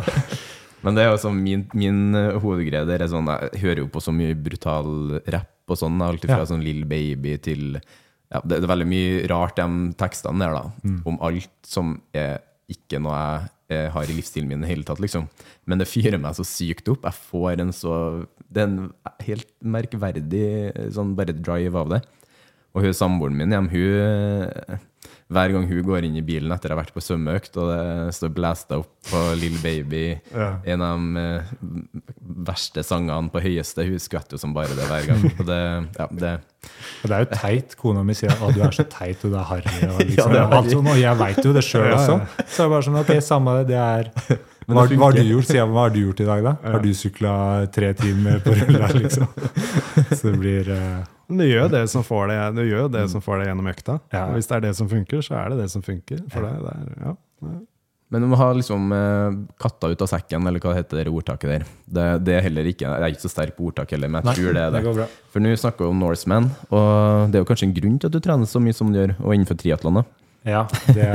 [0.82, 4.00] Men det er jo sånn min, min hovedgreie der er sånn Jeg hører jo på
[4.02, 6.44] så mye brutal rapp og sånn, alt fra Ja.
[6.50, 7.76] sånn Lill Baby til
[8.32, 10.70] ja, det, det er veldig mye rart, de tekstene der, da.
[10.88, 11.02] Mm.
[11.06, 12.40] Om alt som er
[12.72, 15.28] ikke noe jeg eh, har i livsstilen min i det hele tatt, liksom.
[15.66, 17.06] Men det fyrer meg så sykt opp.
[17.08, 17.96] Jeg får en så
[18.52, 18.90] Det er en
[19.24, 22.02] helt merkverdig eh, sånn bare drive av det.
[22.72, 24.78] Og hun samboeren min hjem, hun
[25.32, 28.14] hver gang hun går inn i bilen etter å ha vært på svømmeøkt, og det
[28.16, 30.04] står blæsta opp på Lill Baby,
[30.34, 30.50] Ja.
[30.74, 31.52] en av de eh,
[32.48, 35.24] verste sangene på høyeste, hun skvetter jo som bare det hver gang.
[35.38, 35.60] Og det,
[35.98, 36.32] ja, det,
[37.02, 37.76] det er jo teit.
[37.80, 39.76] Kona mi sier at du er så teit og det er harry.
[39.88, 42.00] Og, Ja, liksom, det er sånn, og jeg veit jo det sjøl Ja, ja.
[42.00, 42.46] også.
[42.46, 43.66] Så er det bare sånn, ok, samme det.
[43.72, 44.10] det er,
[44.72, 45.50] hva, hva har du gjort?
[45.56, 46.54] Jeg, hva har du gjort i dag, da?
[46.76, 47.32] Har du sykla
[47.74, 49.26] tre timer på rulla, liksom?
[50.12, 51.00] Så det blir eh,
[51.32, 53.98] Men det gjør det som får det, det, gjør det som får det gjennom økta.
[54.12, 54.26] Ja.
[54.28, 56.20] Og hvis det er det som funker, så er det det som funker.
[56.32, 57.14] For det, det er, ja.
[58.12, 61.48] Men du må ha liksom eh, katta ut av sekken, eller hva heter det ordtaket
[61.48, 61.62] der.
[61.88, 64.42] Det, det er heller ikke, Jeg er ikke så sterk på ordtak heller, men jeg
[64.42, 64.82] tror det er det.
[64.98, 65.06] bra.
[65.32, 68.18] For nå snakker vi om Norseman, og det er jo kanskje en grunn til at
[68.18, 70.02] du trener så mye som du gjør, og innenfor triatlon.
[70.02, 70.04] da.
[70.52, 71.08] Ja, det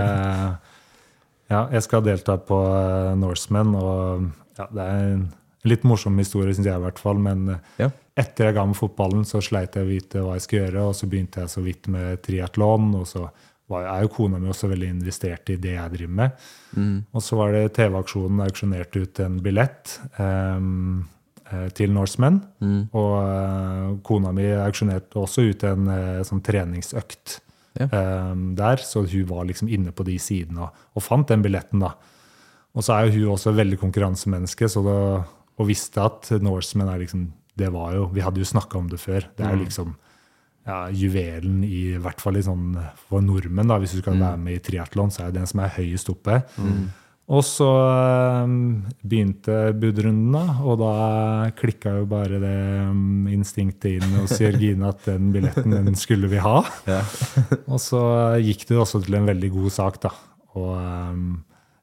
[1.48, 4.26] Ja, jeg skal delta på eh, Norseman, og
[4.58, 5.28] ja, det er en
[5.66, 7.18] litt morsom historie, syns jeg i hvert fall.
[7.18, 7.90] Men eh, Ja.
[8.16, 10.96] etter jeg ga meg fotballen, så sleit jeg å vite hva jeg skulle gjøre, og
[10.96, 13.30] så begynte jeg så vidt med triatlon, og så
[13.70, 16.32] var, er jo kona mi også veldig investert i det jeg driver med.
[17.14, 21.06] Og så var det TV-aksjonen auksjonerte ut en billett Um,
[21.74, 21.96] til til
[22.60, 22.90] Mm.
[22.92, 27.40] Og uh, kona mi auksjonerte også ut en uh, sånn treningsøkt
[27.80, 27.86] Ja.
[28.32, 31.80] um, der, så hun var liksom inne på de sidene og, og fant den billetten.
[31.80, 31.94] da.
[32.76, 35.24] Og så er jo hun også veldig konkurransemenneske, så da,
[35.58, 39.00] og visste at Norsemen er liksom det var jo, Vi hadde jo snakka om det
[39.02, 39.26] før.
[39.34, 39.96] Det er jo liksom
[40.68, 42.76] ja, juvelen i, i hvert fall i sånn,
[43.08, 43.70] for nordmenn.
[43.72, 46.12] da, Hvis du skal være med i triatlon, så er det den som er høyest
[46.14, 46.42] oppe.
[47.28, 50.92] Og så um, begynte budrunden, da, og da
[51.60, 56.40] klikka jo bare det um, instinktet inn hos Jørgine at den billetten den skulle vi
[56.40, 56.62] ha.
[57.74, 58.02] og så
[58.40, 60.14] gikk det også til en veldig god sak, da.
[60.56, 61.28] Og um,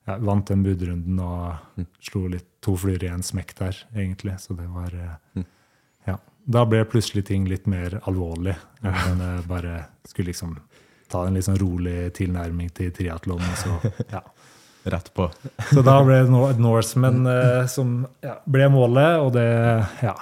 [0.09, 4.39] ja, vant den budrunden og slo litt to fluer i en smekk der, egentlig.
[4.43, 5.43] Så det var eh,
[6.09, 6.19] Ja.
[6.45, 8.57] Da ble plutselig ting litt mer alvorlig.
[8.85, 9.77] Men jeg bare
[10.09, 10.57] skulle liksom
[11.13, 13.41] ta en litt sånn rolig tilnærming til triatlon.
[13.61, 13.77] Så,
[14.13, 14.21] ja.
[14.85, 15.31] Rett på.
[15.71, 19.47] Så da ble det Nor- Norseman eh, som ja, ble målet, og det
[20.05, 20.17] Ja.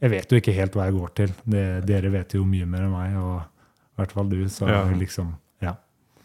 [0.00, 1.30] Jeg vet jo ikke helt hva jeg går til.
[1.42, 4.40] Det, dere vet jo mye mer enn meg, og i hvert fall du.
[4.50, 4.82] Så Ja.
[4.94, 5.32] liksom
[5.62, 5.76] Ja.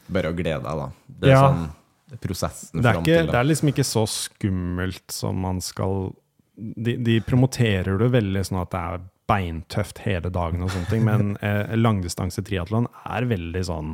[0.09, 0.89] Bare å glede deg, da.
[1.21, 1.63] Det er sånn
[2.21, 3.39] prosessen Det er, fram ikke, til det da.
[3.39, 6.13] er liksom ikke så skummelt som man skal
[6.55, 11.03] De, de promoterer det veldig sånn at det er beintøft hele dagen og sånne ting,
[11.07, 13.93] men eh, langdistanse triatlon er veldig sånn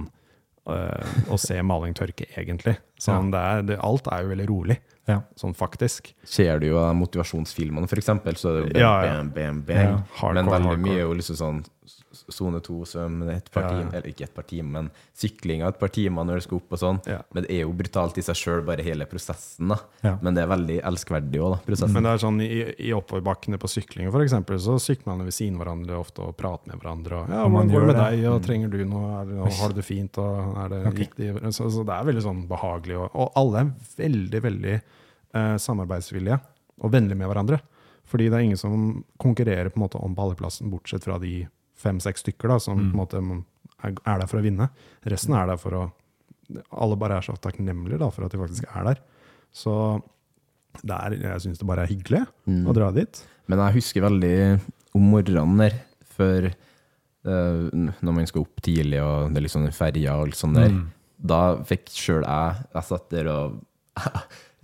[0.68, 2.76] eh, å se maling tørke, egentlig.
[3.00, 5.22] Sånn, det er, det, alt er jo veldig rolig, Ja.
[5.40, 6.12] sånn faktisk.
[6.28, 9.24] Ser du jo motivasjonsfilmene, for eksempel, så er det jo Ja, ja.
[9.24, 9.64] bam.
[9.70, 9.86] Ja.
[10.20, 11.62] Hardcore, Men veldig mye er jo liksom sånn
[12.36, 13.80] sone to svøm et par Ja, ja.
[13.80, 16.76] timer, eller ikke et par timer, men syklinga et par timer når du skal opp
[16.78, 17.00] og sånn.
[17.10, 17.20] Ja.
[17.34, 19.80] Men det er jo brutalt i seg sjøl, bare hele prosessen, da.
[20.06, 20.16] Ja.
[20.22, 21.96] Men det er veldig elskverdig òg, da, prosessen.
[21.96, 22.50] Men det er sånn i,
[22.90, 26.72] i oppoverbakkene på sykling eksempel, så sykler man ved siden av hverandre ofte og prater
[26.72, 27.24] med hverandre.
[27.24, 28.06] Og, ja, man hvordan går det med det.
[28.20, 31.32] deg, og trenger du noe, er og har du det fint, og er det riktig?
[31.56, 36.40] Så, så det er veldig sånn behagelig, og, og alle er veldig, veldig eh, samarbeidsvillige
[36.80, 37.60] og vennlige med hverandre.
[38.10, 41.44] Fordi det er ingen som konkurrerer på en måte om balleplassen, bortsett fra de
[41.80, 44.70] fem-seks stykker da, som på en måte er, er der for å vinne.
[45.10, 45.88] Resten er der for å
[46.74, 49.02] Alle bare er så takknemlige da, for at de faktisk er der.
[49.54, 49.74] Så
[50.82, 52.24] det er, jeg syns det bare er hyggelig
[52.66, 53.22] å dra dit.
[53.50, 54.34] Men jeg husker veldig
[54.98, 55.78] om morgenen der,
[56.18, 60.58] før uh, når man skal opp tidlig, og det er liksom ferja og alt sånt
[60.58, 60.76] der.
[61.20, 63.58] Da fikk sjøl jeg Jeg satt der og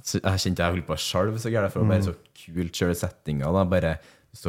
[0.05, 2.13] Jeg kjente jeg holdt på å skjelve så gærent, for det var bare så
[2.45, 3.49] kult sjøl settinga.
[3.51, 3.95] da, Bare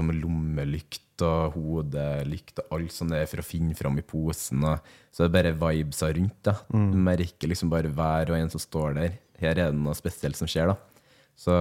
[0.03, 4.65] med lommelykt og hodelykt og alt sånt der for å finne fram i posen.
[4.67, 6.37] Og, så det er bare vibesa rundt.
[6.45, 6.57] da.
[6.71, 9.15] Du merker liksom bare hver og en som står der.
[9.41, 10.77] Her er det noe spesielt som skjer, da.
[11.37, 11.53] Så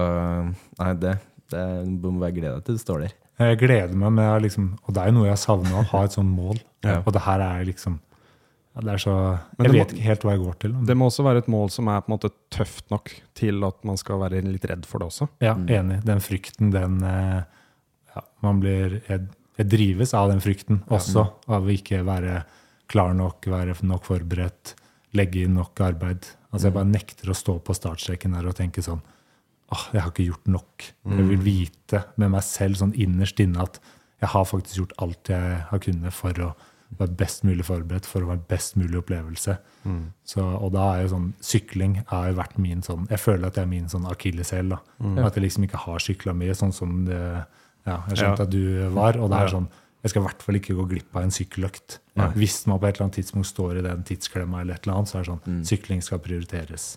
[0.80, 1.14] nei, det,
[1.52, 1.62] det
[2.00, 3.14] du må bare glede deg til du står der.
[3.36, 6.04] Jeg gleder meg, men jeg liksom, og det er jo noe jeg savner, å ha
[6.08, 6.58] et sånt mål.
[6.86, 7.00] Ja.
[7.02, 7.96] Og det her er liksom
[8.76, 9.12] ja, det er så,
[9.58, 10.74] Jeg det må- vet ikke helt hva jeg går til.
[10.86, 13.80] Det må også være et mål som er på en måte tøft nok til at
[13.88, 15.26] man skal være litt redd for det også.
[15.42, 15.96] Ja, enig.
[16.06, 17.40] Den frykten, den eh,
[18.16, 19.26] ja, Man blir jeg,
[19.60, 21.26] jeg drives av den frykten også.
[21.48, 22.40] Av å ikke være
[22.90, 24.74] klar nok, være nok forberedt,
[25.16, 26.26] legge inn nok arbeid.
[26.52, 29.02] Altså Jeg bare nekter å stå på startstreken der og tenke sånn
[29.74, 30.84] Åh, jeg har ikke gjort nok.
[31.10, 33.80] Jeg vil vite med meg selv sånn innerst inne at
[34.22, 36.52] jeg har faktisk gjort alt jeg har kunnet for å
[37.00, 39.56] være best mulig forberedt, for å være best mulig opplevelse.
[40.22, 43.54] Så, og da er jo sånn, Sykling har jo vært min sånn Jeg føler at
[43.58, 44.70] det er min sånn akilleshæl.
[44.70, 44.78] da.
[45.26, 47.18] At jeg liksom ikke har sykla mye, sånn som det,
[47.86, 48.44] ja, jeg skjønte Ja.
[48.44, 49.16] at du var.
[49.18, 49.52] Og det er Ja.
[49.58, 49.68] sånn
[50.04, 51.98] Jeg skal i hvert fall ikke gå glipp av en sykkeløkt.
[52.36, 55.08] Hvis man på et eller annet tidspunkt står i den tidsklemma, eller et eller annet,
[55.10, 56.96] så er det sånn sykling skal prioriteres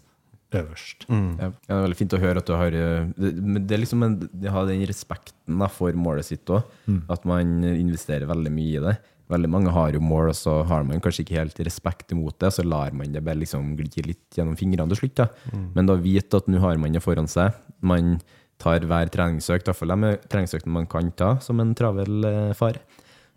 [0.53, 1.05] øverst.
[1.09, 3.81] Ja, det er veldig fint å høre at du har eh, det, men det er
[3.83, 6.63] liksom en, de har den respekten for målet sitt òg.
[7.09, 8.95] At man investerer veldig mye i det.
[9.29, 12.49] Veldig mange har jo mål, og så har man kanskje ikke helt respekt imot det,
[12.53, 15.15] så lar man det bare liksom gli litt gjennom fingrene til slutt.
[15.15, 15.27] Da.
[15.75, 17.53] Men da vite at nå har man det foran seg.
[17.81, 18.19] Man
[18.59, 22.79] tar hver treningsøkt, iallfall de treningsøktene man kan ta som en travel eh, far.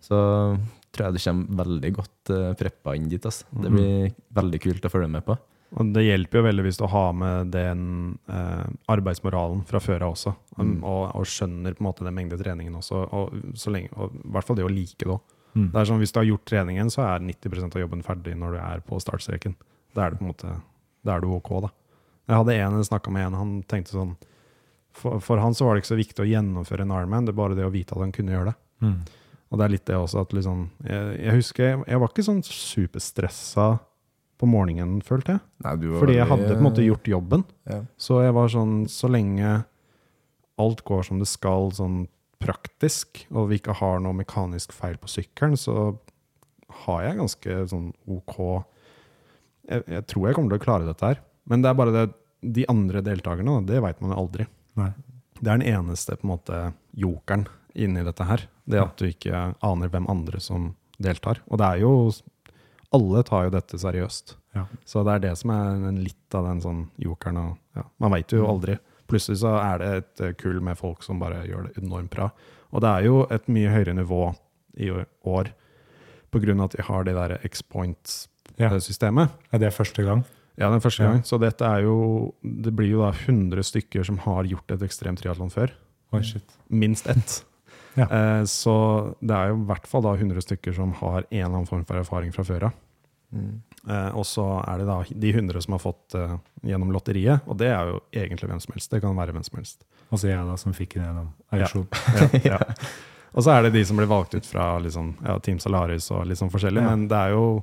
[0.02, 0.18] Så
[0.92, 3.24] tror jeg du kommer veldig godt uh, preppa inn dit.
[3.24, 3.46] Altså.
[3.64, 5.36] Det blir veldig kult å følge med på.
[5.72, 7.84] Og det hjelper jo veldig hvis du har med den
[8.28, 10.74] eh, arbeidsmoralen fra før av også, mm.
[10.84, 14.34] og, og skjønner på en måte den mengde treningen også, og, så lenge, og i
[14.34, 15.22] hvert fall det å like det òg.
[15.52, 18.54] Det er sånn, Hvis du har gjort treningen, så er 90% av jobben ferdig når
[18.54, 19.56] du er på startstreken.
[19.96, 20.52] Da er du på en måte,
[21.04, 21.72] da er du ok, da.
[22.30, 24.14] Jeg hadde en jeg snakka med en, han tenkte sånn
[24.96, 27.40] for, for han så var det ikke så viktig å gjennomføre en Ironman, det er
[27.40, 28.58] bare det å vite at han kunne gjøre det.
[29.52, 32.24] Og det er litt det også at liksom Jeg, jeg husker jeg, jeg var ikke
[32.24, 33.66] sånn superstressa
[34.40, 35.42] på morgenen, følte jeg.
[35.62, 37.44] Nei, du var Fordi jeg hadde på en måte gjort jobben.
[37.68, 37.82] Ja.
[38.00, 39.60] Så jeg var sånn Så lenge
[40.60, 42.06] alt går som det skal sånn
[42.42, 45.92] praktisk, og vi ikke har noe mekanisk feil på sykkelen, så
[46.82, 48.34] har jeg ganske sånn OK
[49.70, 51.22] jeg, jeg tror jeg kommer til å klare dette her.
[51.46, 52.04] Men det er bare det
[52.42, 54.46] de andre deltakerne, det veit man jo aldri.
[54.80, 54.92] Nei.
[55.42, 56.60] Det er den eneste på en måte
[56.94, 58.46] jokeren inni dette her.
[58.64, 61.42] Det at du ikke aner hvem andre som deltar.
[61.50, 61.94] Og det er jo
[62.92, 64.34] Alle tar jo dette seriøst.
[64.52, 64.66] Ja.
[64.84, 67.38] Så det er det som er litt av den sånn jokeren.
[67.40, 68.74] Og, ja, man veit jo aldri.
[69.08, 72.28] Plutselig så er det et eh, kull med folk som bare gjør det enormt bra.
[72.68, 74.20] Og det er jo et mye høyere nivå
[74.76, 75.52] i år
[76.32, 79.40] på grunn av at de har det der X-point-systemet.
[79.52, 80.24] Er det første gang?
[80.60, 81.14] Ja, den første Ja.
[81.24, 85.22] Så dette er jo Det blir jo da 100 stykker som har gjort et ekstremt
[85.22, 85.72] triatlon før.
[86.12, 86.58] Oi, shit.
[86.68, 87.44] Minst ett.
[87.92, 88.06] Ja.
[88.08, 88.72] eh, så
[89.20, 91.82] det er jo i hvert fall da 100 stykker som har en eller annen form
[91.84, 92.78] for erfaring fra før av.
[93.32, 96.34] Eh, og så er det da de 100 som har fått eh,
[96.68, 98.90] gjennom lotteriet, og det er jo egentlig hvem som helst.
[98.92, 99.84] Det kan være hvem som helst.
[100.08, 101.86] Og så jeg da, som fikk den gjennom auksjon.
[102.16, 102.60] Ja, ja.
[103.32, 106.26] Og så er det de som blir valgt ut fra liksom, ja, Team Salaris og
[106.28, 107.62] litt sånn forskjellig, men det er, jo,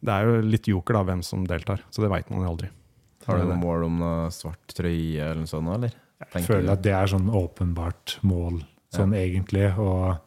[0.00, 1.84] det er jo litt joker da, hvem som deltar.
[1.92, 2.70] Så det veit man jo aldri.
[3.26, 5.92] Har du noe mål om noe svart trøye eller noe sånt, eller?
[6.20, 6.72] Jeg føler du?
[6.74, 8.60] at det er sånn åpenbart mål,
[8.92, 9.68] sånn egentlig.
[9.80, 10.18] Og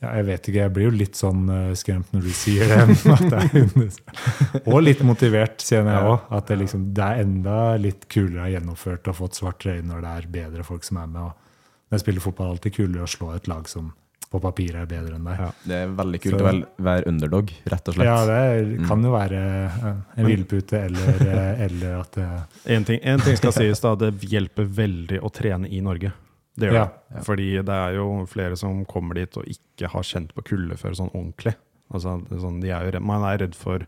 [0.00, 3.88] ja, jeg vet ikke, jeg blir jo litt sånn eh, skremt når du sier det.
[4.72, 6.26] og litt motivert, kjenner jeg òg.
[6.38, 9.84] At det, liksom, det er enda litt kulere å ha gjennomført og fått svart trøye
[9.84, 11.28] når det er bedre folk som er med.
[11.28, 13.92] Og når jeg spiller fotball, er det alltid kulere å slå et lag som
[14.30, 15.38] på papiret er bedre enn deg.
[15.42, 15.48] Ja.
[15.66, 18.06] Det er veldig kult Så- å vel- være underdog, rett og slett.
[18.06, 18.36] Ja, det
[18.80, 22.28] er- kan jo være eh, en hvilepute eller, eh, eller at det
[22.66, 23.94] En ting, en ting skal sies, da.
[23.96, 26.12] Det hjelper veldig å trene i Norge.
[26.56, 26.84] Det gjør Ja.
[27.12, 27.24] det.
[27.24, 30.94] Fordi det er jo flere som kommer dit og ikke har kjent på kulde før
[30.94, 31.54] sånn ordentlig.
[31.92, 33.80] Altså, sånn, de er jo redd, man er redd for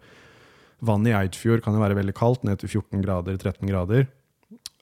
[0.83, 4.09] Vann i Eidfjord kan jo være veldig kaldt, ned til 14 grader, 13 grader.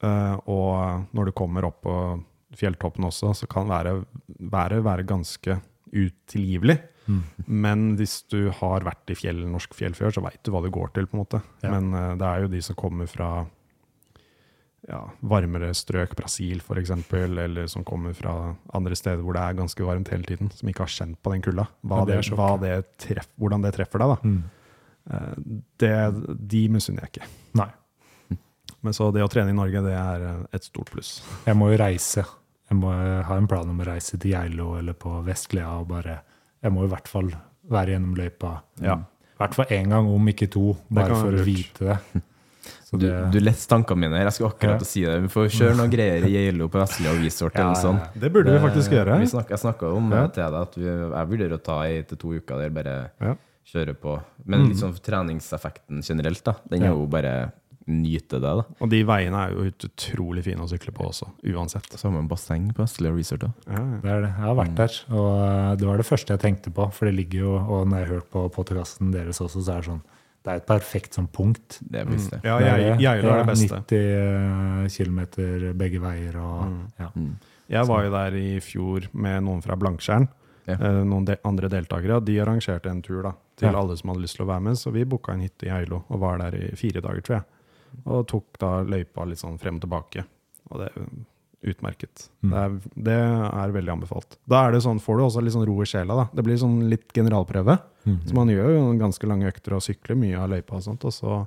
[0.02, 2.24] Uh, og når du kommer opp på
[2.58, 4.06] fjelltoppen også, så kan været
[4.38, 5.60] være, være ganske
[5.90, 6.78] utilgivelig.
[7.10, 7.22] Mm.
[7.46, 10.72] Men hvis du har vært i fjell, norsk fjell før, så veit du hva det
[10.74, 11.08] går til.
[11.10, 11.40] på en måte.
[11.64, 11.72] Ja.
[11.74, 13.30] Men uh, det er jo de som kommer fra
[14.88, 19.86] ja, varmere strøk, Brasil f.eks., eller som kommer fra andre steder hvor det er ganske
[19.86, 21.66] varmt hele tiden, som ikke har kjent på den kulda.
[21.86, 24.30] Hva det er hva det treff, hvordan det treffer deg, da.
[24.30, 24.40] Mm.
[25.10, 25.36] Eh,
[25.80, 25.94] Det,
[26.54, 27.30] de misunner jeg ikke.
[27.60, 27.70] Nei.
[28.80, 31.18] Men så det å trene i Norge, det er eh, et stort pluss.
[31.44, 32.24] Jeg må jo reise.
[32.70, 32.90] Jeg må
[33.26, 36.20] ha en plan om å reise til Geilo eller på Vestlia og bare
[36.62, 37.30] Jeg må i hvert fall
[37.70, 38.60] være gjennom løypa.
[38.82, 38.94] Ja.
[39.00, 41.98] I hvert fall én gang, om ikke to, bare for å vite det.
[42.90, 44.24] Så Du, det- du leste tankene mine her.
[44.28, 44.84] Jeg skulle akkurat Ja.
[44.86, 45.14] si det.
[45.22, 48.00] Vi får kjøre noen greier i Geilo på Vestlia og Ja, eller ja, sånn.
[48.20, 49.18] Det burde vi faktisk gjøre.
[49.20, 50.26] Vi snakket, jeg snakka om Ja.
[50.26, 53.36] det til deg, at vi, jeg vurderer å ta ei til to uker der, bare
[53.72, 54.20] kjøre på.
[54.46, 56.54] Men litt sånn treningseffekten generelt, da.
[56.68, 57.52] Den er jo bare
[57.90, 58.64] nyte det, da.
[58.80, 61.90] Og de veiene er jo ut- utrolig fine å sykle på også, uansett.
[61.98, 63.52] Så har man basseng på Vestlia Resort òg.
[63.66, 63.98] Ja, ja.
[64.02, 64.30] Det er det.
[64.30, 66.88] Jeg har vært der, og eh, det var det første jeg tenkte på.
[66.92, 69.80] For det ligger jo, og når jeg har hørt på podkasten deres også, så er
[69.84, 70.02] det sånn
[70.42, 71.78] Det er et perfekt sånn punkt.
[71.84, 72.12] Det mm.
[72.42, 73.00] ja Det er jeg, det.
[73.04, 73.80] Geilo er det beste.
[74.88, 75.20] 90 km
[75.76, 76.88] begge veier og Mm.
[76.98, 77.10] ja.
[77.70, 80.26] Jeg var jo der i fjor med noen fra Blankskjern,
[80.66, 80.74] Ja.
[80.74, 82.16] eh, noen de andre deltakere.
[82.16, 83.78] og De arrangerte en tur da, til Ja.
[83.78, 86.04] alle som hadde lyst til å være med, så vi booka en hytte i Geilo
[86.08, 87.44] og var der i fire dager, tror jeg.
[88.04, 90.24] Og tok da løypa litt sånn frem og tilbake.
[90.70, 91.08] Og det er
[91.70, 92.30] utmerket.
[92.40, 92.50] Mm.
[92.50, 92.76] Det, er,
[93.08, 94.38] det er veldig anbefalt.
[94.48, 96.16] Da er det sånn, får du også litt sånn ro i sjela.
[96.16, 96.26] da.
[96.32, 97.76] Det blir sånn litt generalprøve.
[98.08, 98.20] Mm.
[98.28, 101.12] Så man gjør jo ganske lange økter og sykler mye av løypa og sånt, og
[101.12, 101.42] så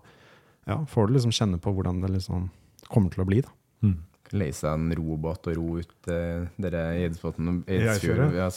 [0.70, 2.46] ja, får du liksom kjenne på hvordan det liksom
[2.94, 3.42] kommer til å bli.
[3.44, 3.56] da.
[3.84, 3.98] Mm.
[4.34, 8.24] Leie seg en robåt og ro ut eh, dere Eidsbotn og Eidsfjord.
[8.34, 8.48] Ja,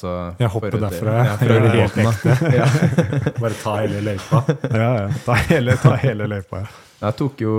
[0.41, 2.29] Jeg hopper for derfra, Ja, jeg gjør helt.
[2.61, 2.69] Ja.
[3.43, 4.43] Bare ta hele løypa.
[4.73, 5.09] Ja, ja.
[5.27, 6.71] Ta hele, ta hele løypa, ja.
[7.03, 7.57] Jeg tok jo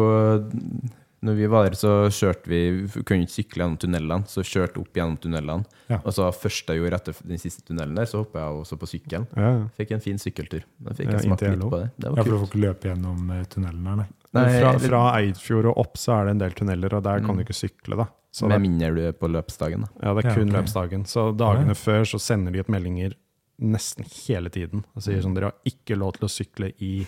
[1.26, 4.78] Når vi var der, så kjørte vi Vi kunne ikke sykle gjennom tunnelene, så kjørte
[4.84, 5.66] opp gjennom tunnelene.
[5.90, 5.98] Ja.
[6.06, 8.90] Og så første jeg gjorde etter den siste tunnelen der, så hoppa jeg også på
[8.92, 9.26] sykkelen.
[9.36, 9.68] ja.
[9.80, 10.62] Fikk en fin sykkeltur.
[10.80, 11.90] Da fikk jeg ja, smake litt på det.
[11.98, 12.28] Det var Ja, kult.
[12.28, 14.08] for du får ikke løpe gjennom eh, tunnelen her, nei.
[14.38, 17.34] Nei, fra, fra Eidfjord og opp så er det en del tunneler, og der kan
[17.34, 17.38] Mm.
[17.38, 17.98] du ikke sykle.
[17.98, 18.06] da.
[18.32, 19.88] Så Med det, mindre du er på løpsdagen, da.
[20.04, 20.56] ja, det er Ja, kun ok.
[20.62, 21.04] løpsdagen.
[21.08, 21.74] Så dagene Ja.
[21.74, 23.14] før så sender de ut meldinger
[23.60, 24.84] nesten hele tiden.
[24.96, 27.08] Og sier sånn, dere har ikke lov til å sykle i,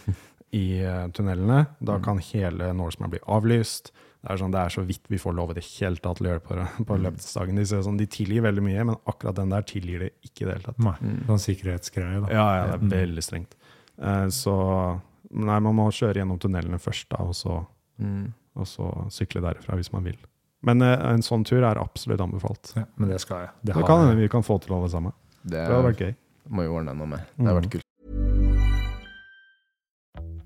[0.55, 1.65] i eh, tunnelene.
[1.81, 3.91] Da kan hele Norseman bli avlyst.
[4.19, 6.27] Det er, sånn, det er så vidt vi får lov i det hele tatt til
[6.27, 7.55] å gjøre det på, på løpsdagen.
[7.55, 10.55] De, sånn, de tilgir veldig mye, men akkurat den der tilgir de ikke i det
[10.57, 10.79] hele tatt.
[10.83, 10.95] nei.
[11.29, 12.31] Sånn sikkerhetsgreie, da.
[12.33, 12.89] Ja, ja, det er Mm.
[12.95, 13.55] veldig strengt.
[13.99, 14.55] Uh, så
[15.31, 17.65] nei, man må kjøre gjennom tunnelene først, da, og så,
[17.99, 18.33] Mm.
[18.55, 20.17] og så sykle derfra hvis man vil.
[20.63, 22.73] Men uh, en sånn tur er absolutt anbefalt.
[22.75, 23.49] Ja, men det skal jeg.
[23.63, 25.13] Det Det kan hende vi kan få til alle sammen.
[25.45, 26.15] Det Det hadde vært gøy.
[26.49, 27.19] må jo ordne noe med.
[27.37, 27.55] Det Mm.
[27.61, 27.83] vært kult.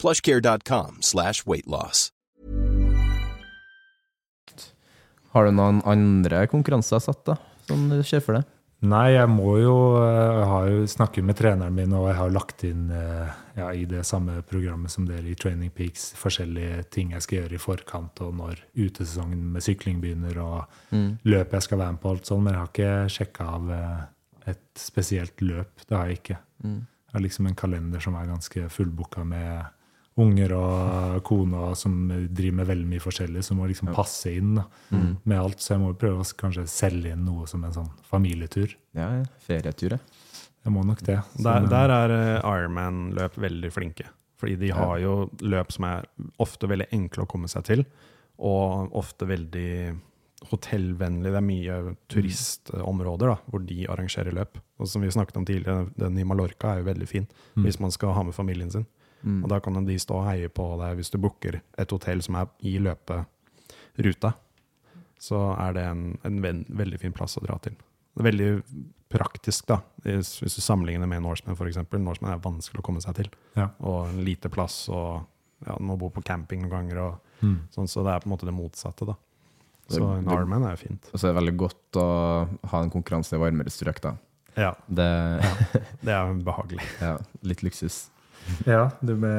[0.00, 2.08] plushcare.com slash weightloss.
[5.34, 7.36] Har du noen andre konkurranser satt, da?
[7.68, 8.48] Som du ser for deg?
[8.88, 12.30] Nei, jeg må jo eh, Jeg har jo snakket med treneren min, og jeg har
[12.30, 17.10] lagt inn eh, ja, i det samme programmet som dere i Training Peaks forskjellige ting
[17.16, 20.94] jeg skal gjøre i forkant, og når utesesongen med sykling begynner, og
[21.26, 24.04] løpet jeg skal være med på, alt sånt, men jeg har ikke sjekka av eh,
[24.54, 25.74] et spesielt løp.
[25.82, 26.38] Det har jeg ikke.
[26.62, 29.74] Jeg har liksom en kalender som er ganske fullbooka med
[30.18, 34.64] unger og kona som driver med veldig mye forskjellig, som må liksom passe inn da,
[34.90, 35.62] med alt.
[35.62, 38.74] Så jeg må prøve å kanskje selge inn noe som en sånn familietur.
[38.98, 39.28] Ja, ja.
[39.46, 40.00] ferietur, ja.
[40.66, 41.20] Jeg må nok det.
[41.36, 44.08] Så, Der, der er eh, Ironman-løp veldig flinke.
[44.38, 46.04] Fordi de har jo løp som er
[46.42, 47.86] ofte veldig enkle å komme seg til,
[48.38, 49.70] og ofte veldig
[50.52, 51.32] hotellvennlig.
[51.32, 51.78] Det er mye
[52.12, 54.60] turistområder da, hvor de arrangerer løp.
[54.78, 57.26] Og som vi snakket om tidligere, den i Mallorca er jo veldig fin
[57.58, 58.86] hvis man skal ha med familien sin.
[59.26, 62.36] Og da kan de stå og heie på deg hvis du booker et hotell som
[62.36, 64.34] er i løperuta.
[65.18, 67.74] Så er det en, en ven, veldig fin plass å dra til.
[68.14, 68.50] Det er veldig
[69.10, 71.78] praktisk, da, hvis du sammenligner med Norseman f.eks.
[71.98, 73.30] Norseman er vanskelig å komme seg til.
[73.56, 73.70] Ja.
[73.80, 75.24] Og en lite plass, og
[75.66, 77.02] ja, du må bo på camping noen ganger.
[77.06, 77.68] Og, Mm.
[77.70, 79.14] sånn, så det er på en måte det motsatte, da.
[79.88, 81.04] Så Det- en Ironman er jo fint.
[81.14, 84.16] Og så er det veldig godt å ha en konkurranse i varmere strøk, da.
[84.56, 85.06] Ja, Det
[86.02, 86.82] det er behagelig.
[87.00, 88.10] ja, litt luksus.
[88.66, 89.32] Ja, det, ble,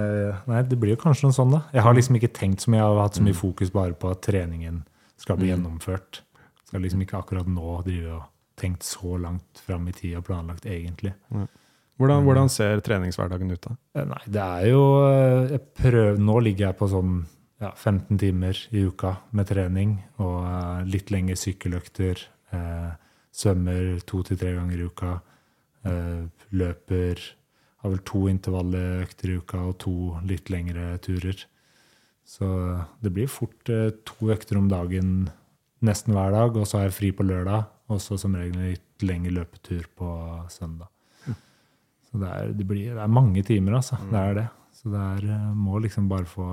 [0.50, 1.64] nei, det blir jo kanskje noe sånn, da.
[1.76, 2.82] Jeg har liksom ikke tenkt så mye.
[2.82, 4.84] Jeg har hatt så mye fokus bare på at treningen
[5.20, 6.22] skal bli gjennomført.
[6.70, 8.28] Skal liksom ikke akkurat nå drive og
[8.60, 11.14] tenkt så langt fram i tid og planlagt, egentlig.
[12.00, 13.76] Hvordan, hvordan ser treningshverdagen ut, da?
[13.98, 17.18] Eh, Nei, det er jo eh, jeg prøver, Nå ligger jeg på sånn
[17.60, 22.22] ja, 15 timer i uka med trening og eh, litt lengre sykkeløkter.
[22.56, 22.92] Eh,
[23.36, 25.12] svømmer to til tre ganger i uka.
[25.90, 26.24] Eh,
[26.56, 27.26] løper
[27.80, 29.96] Har vel to intervalløkter i uka og to
[30.28, 31.46] litt lengre turer.
[32.28, 32.48] Så
[33.02, 35.30] det blir fort eh, to økter om dagen
[35.86, 37.70] nesten hver dag, og så har jeg fri på lørdag.
[37.90, 40.10] Og så som regel litt lengre løpetur på
[40.52, 40.92] søndag.
[42.10, 43.98] Så det er, det blir, det er mange timer, altså.
[44.10, 44.46] Det er det.
[44.74, 46.48] Så det er, eh, må liksom bare få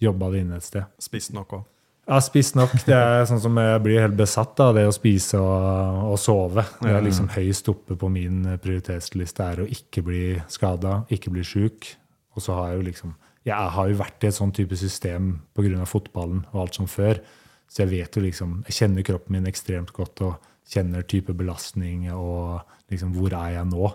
[0.00, 0.86] jobba det inn et sted.
[1.02, 1.66] Spist nok òg.
[2.10, 2.72] Ja, spist nok.
[2.82, 6.64] Det er sånn som jeg blir helt besatt av det å spise og, og sove.
[6.80, 11.44] Det er liksom høyest oppe på min prioritetsliste er å ikke bli skada, ikke bli
[11.46, 11.86] sjuk.
[12.34, 13.14] Og så har jeg jo liksom
[13.46, 15.86] Jeg har jo vært i et sånn type system pga.
[15.86, 17.22] fotballen og alt som før.
[17.70, 20.34] Så jeg vet jo liksom Jeg kjenner kroppen min ekstremt godt og
[20.70, 23.94] kjenner type belastning og liksom hvor er jeg nå.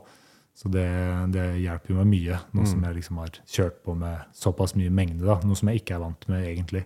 [0.56, 0.88] Så det,
[1.36, 4.90] det hjelper jo meg mye, nå som jeg liksom har kjørt på med såpass mye
[4.90, 5.26] mengde.
[5.28, 6.86] da, Noe som jeg ikke er vant med, egentlig.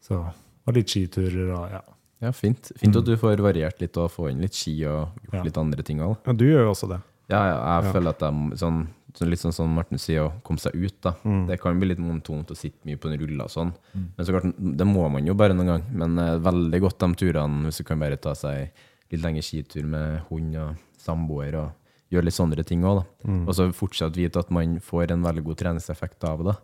[0.00, 0.20] Så,
[0.66, 1.80] og litt skiturer og ja.
[2.20, 2.70] Ja, fint.
[2.76, 5.42] Fint at du får variert litt og få inn litt ski og gjort Ja.
[5.46, 6.18] litt andre ting òg.
[6.26, 6.98] Ja, du gjør jo også det.
[7.30, 7.92] Ja, ja, jeg Ja.
[7.94, 11.00] føler at de, sånn, sånn, litt sånn som Martin sier, å komme seg ut.
[11.00, 11.12] da.
[11.24, 11.46] Mm.
[11.46, 13.72] Det kan bli litt monotont å sitte mye på en rulle og sånn.
[13.94, 15.82] Men så klart, det må man jo bare noen gang.
[15.92, 18.70] Men eh, veldig godt de turene hvis du kan bare ta seg
[19.10, 21.72] litt lengre skitur med hund og samboer og
[22.12, 23.06] gjøre litt sånne ting òg.
[23.24, 23.46] Mm.
[23.48, 26.56] Og så fortsatt vite at man får en veldig god treningseffekt av det.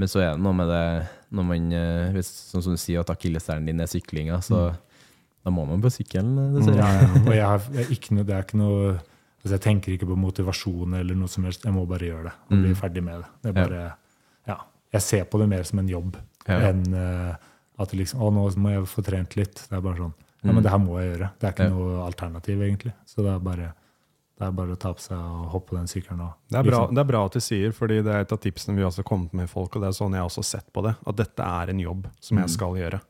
[0.00, 0.84] Men så er det noe med det
[1.36, 4.70] når man, eh, hvis, sånn som du sier, at akilleshælen din er syklinga, så
[5.44, 6.80] da må man på sykkelen, eh, dessverre.
[6.80, 7.22] Ja, ja.
[7.22, 8.80] Og jeg har, jeg, ikke noe, det er ikke noe
[9.40, 11.62] altså Jeg tenker ikke på motivasjon eller noe som helst.
[11.64, 13.28] Jeg må bare gjøre det og bli ferdig med det.
[13.46, 13.84] det bare,
[14.50, 14.56] ja.
[14.92, 16.18] Jeg ser på det mer som en jobb
[16.50, 17.30] enn uh,
[17.80, 19.62] at det liksom, å, nå må jeg få trent litt.
[19.64, 21.30] Det er bare sånn Ja, men det her må jeg gjøre.
[21.40, 22.92] Det er ikke noe alternativ, egentlig.
[23.08, 23.70] Så det er bare,
[24.40, 26.20] det er bare å ta på seg og hoppe på den sykkelen.
[26.24, 28.32] Og, Det er, bra, liksom- det er bra at du sier, fordi det er et
[28.32, 30.72] av tipsene vi har kommet med folk, og det er sånn jeg har også sett
[30.72, 33.00] på det, at dette er en jobb som jeg skal gjøre.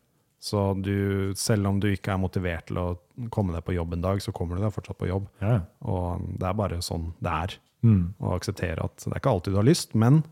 [0.40, 2.98] Så du, selv om du ikke er motivert til å
[3.30, 5.28] komme deg på jobb en dag, så kommer du deg fortsatt på jobb.
[5.40, 5.60] ja, ja.
[5.84, 7.56] Og det er bare sånn det er.
[7.84, 8.14] Mm.
[8.20, 10.24] Å akseptere at det er ikke alltid du har lyst, men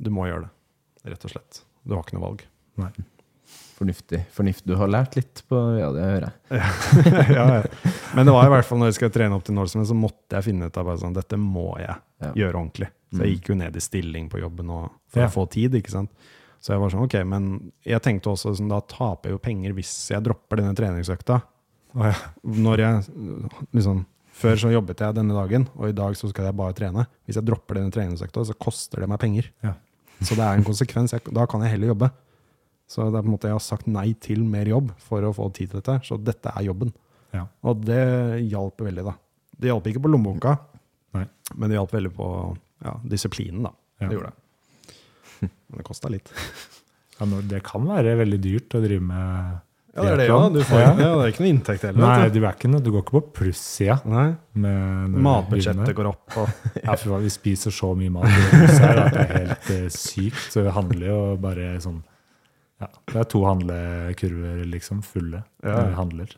[0.00, 0.50] du må gjøre det.
[1.12, 1.62] Rett og slett.
[1.86, 2.42] Du har ikke noe valg.
[2.78, 2.90] Nei.
[3.78, 4.20] Fornuftig.
[4.34, 4.66] Fornuftig.
[4.68, 6.60] Du har lært litt på Ja, det hører jeg.
[7.36, 7.92] ja, ja.
[8.14, 10.36] Men det var i hvert fall når jeg skulle trene opp til Norseman, så måtte
[10.36, 12.90] jeg finne ut av sånn, dette må jeg gjøre ordentlig.
[13.12, 15.74] Så jeg gikk jo ned i stilling på jobben og, for å få tid.
[15.80, 16.12] ikke sant?
[16.62, 17.48] Så jeg var sånn, ok, men
[17.84, 21.40] jeg tenkte også sånn, da taper jeg jo penger hvis jeg dropper denne treningsøkta.
[21.96, 22.18] Og jeg,
[22.62, 23.00] Når jeg,
[23.76, 27.04] liksom, Før så jobbet jeg denne dagen, og i dag så skal jeg bare trene.
[27.26, 29.50] Hvis jeg dropper denne treningsøkta, så koster det meg penger.
[29.64, 29.74] Ja.
[30.22, 31.12] Så det er en konsekvens.
[31.12, 32.08] Jeg, da kan jeg heller jobbe.
[32.92, 35.32] Så det er på en måte jeg har sagt nei til mer jobb for å
[35.36, 35.96] få tid til dette.
[36.04, 36.92] Så dette er jobben.
[37.32, 37.46] Ja.
[37.64, 38.02] Og det
[38.52, 39.16] hjalp veldig, da.
[39.62, 40.56] Det hjalp ikke på lommeboka,
[41.16, 41.24] Nei.
[41.54, 42.28] men det hjalp veldig på
[42.84, 43.72] ja, disiplinen, da.
[44.02, 44.08] Ja.
[44.10, 44.38] Det gjorde det.
[45.42, 46.32] Men det kosta litt.
[47.20, 49.58] Ja, det kan være veldig dyrt å drive med
[49.92, 50.38] Ja, det er det, ja.
[50.50, 50.88] Du får, Ja.
[50.96, 51.10] ja.
[51.20, 52.02] det er ikke noe inntekt heller.
[52.02, 52.38] Nei, du.
[52.40, 53.98] er ikke noe, du går ikke på plussida.
[54.56, 56.24] Matbudsjettet går opp.
[56.40, 56.48] Og,
[56.82, 59.86] Ja, for vi spiser så mye mat i huset her at det er helt uh,
[59.94, 60.48] sykt.
[60.50, 62.00] Så det handler jo bare sånn
[62.82, 65.44] Ja, det er to handlekurver, liksom, fulle.
[65.62, 65.76] Ja.
[65.88, 66.34] Vi handler.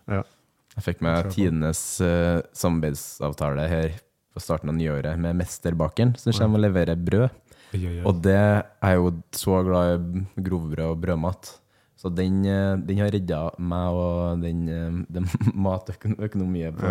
[0.75, 3.93] Jeg fikk med tidenes uh, samarbeidsavtale her
[4.35, 7.29] på starten av nyåret med Mesterbakeren, som kommer og leverer brød.
[7.75, 8.05] Oi, oi, oi.
[8.11, 11.53] Og det er jo så glad i grovbrød og brødmat.
[11.99, 16.91] Så den, eh, den har redda meg og den, eh, den matøkonomien på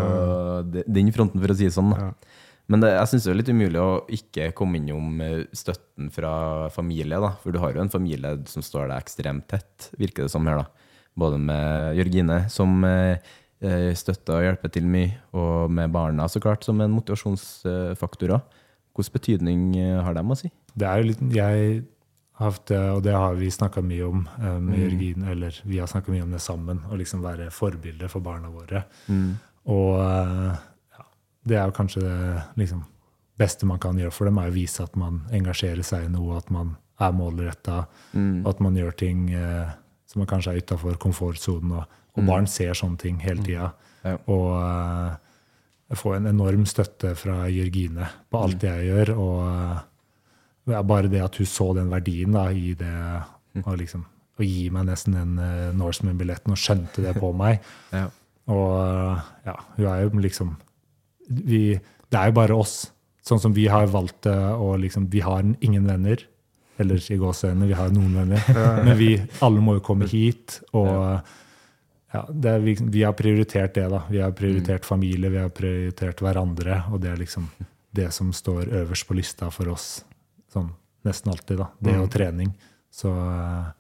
[0.72, 1.91] de- den fronten, for å si det sånn.
[1.99, 2.12] Ja.
[2.72, 6.34] Men det, jeg syns det er litt umulig å ikke komme innom eh, støtten fra
[6.74, 7.20] familie.
[7.20, 10.47] da, For du har jo en familie som står deg ekstremt tett, virker det som
[10.47, 10.64] her.
[10.64, 10.91] da.
[11.20, 13.20] Både med Jørgine, som eh,
[13.61, 18.38] eh, støtter og hjelper til mye, og med barna, så klart, som en motivasjonsfaktor.
[18.39, 18.59] òg.
[18.93, 19.61] Hvilken betydning
[20.05, 20.51] har de å si?
[20.78, 21.82] Det er jo litt Jeg
[22.68, 24.24] det, og det har vi snakka mye om
[24.66, 28.26] med Jørgine, eller vi har snakka mye om det sammen, å liksom være forbilde for
[28.26, 28.84] barna våre.
[29.72, 30.72] Og eh, ja,
[31.47, 32.17] det er jo kanskje det
[32.61, 32.83] liksom
[33.39, 36.37] beste man kan gjøre for dem, er å vise at man engasjerer seg i noe,
[36.37, 37.79] at man er målretta,
[38.13, 39.71] og at man gjør ting eh,
[40.09, 41.73] som man kanskje er utafor komfortsonen.
[41.79, 43.71] Og, og barn ser sånne ting hele tida.
[44.05, 44.19] Ja.
[44.29, 45.15] Og eh,
[45.93, 49.13] jeg får en enorm støtte fra Jørgine på alt det jeg gjør.
[49.17, 49.39] Og
[50.71, 52.93] eh, bare det at hun så den verdien da, i det
[53.61, 54.05] og liksom,
[54.39, 57.63] å gi meg nesten den uh, Norseman-billetten og skjønte det på meg.
[57.93, 58.09] Ja.
[58.51, 60.49] Og eh, ja, hun er jo liksom
[61.41, 61.63] vi,
[62.09, 62.91] Det er jo bare oss.
[63.23, 66.25] Sånn som vi har valgt det, og liksom Vi har ingen venner.
[66.77, 68.43] Eller i gåseøynene, vi har noen venner.
[68.86, 70.59] Men vi alle må jo komme hit.
[70.73, 71.21] Og
[72.13, 74.03] ja, er, vi, vi har prioritert det, da.
[74.09, 76.84] Vi har prioritert familie, vi har prioritert hverandre.
[76.93, 77.47] Og det er liksom
[77.93, 80.01] det som står øverst på lista for oss
[80.53, 80.71] sånn
[81.05, 81.57] nesten alltid.
[81.61, 81.69] da.
[81.79, 82.53] Det og trening.
[82.93, 83.71] Så eh,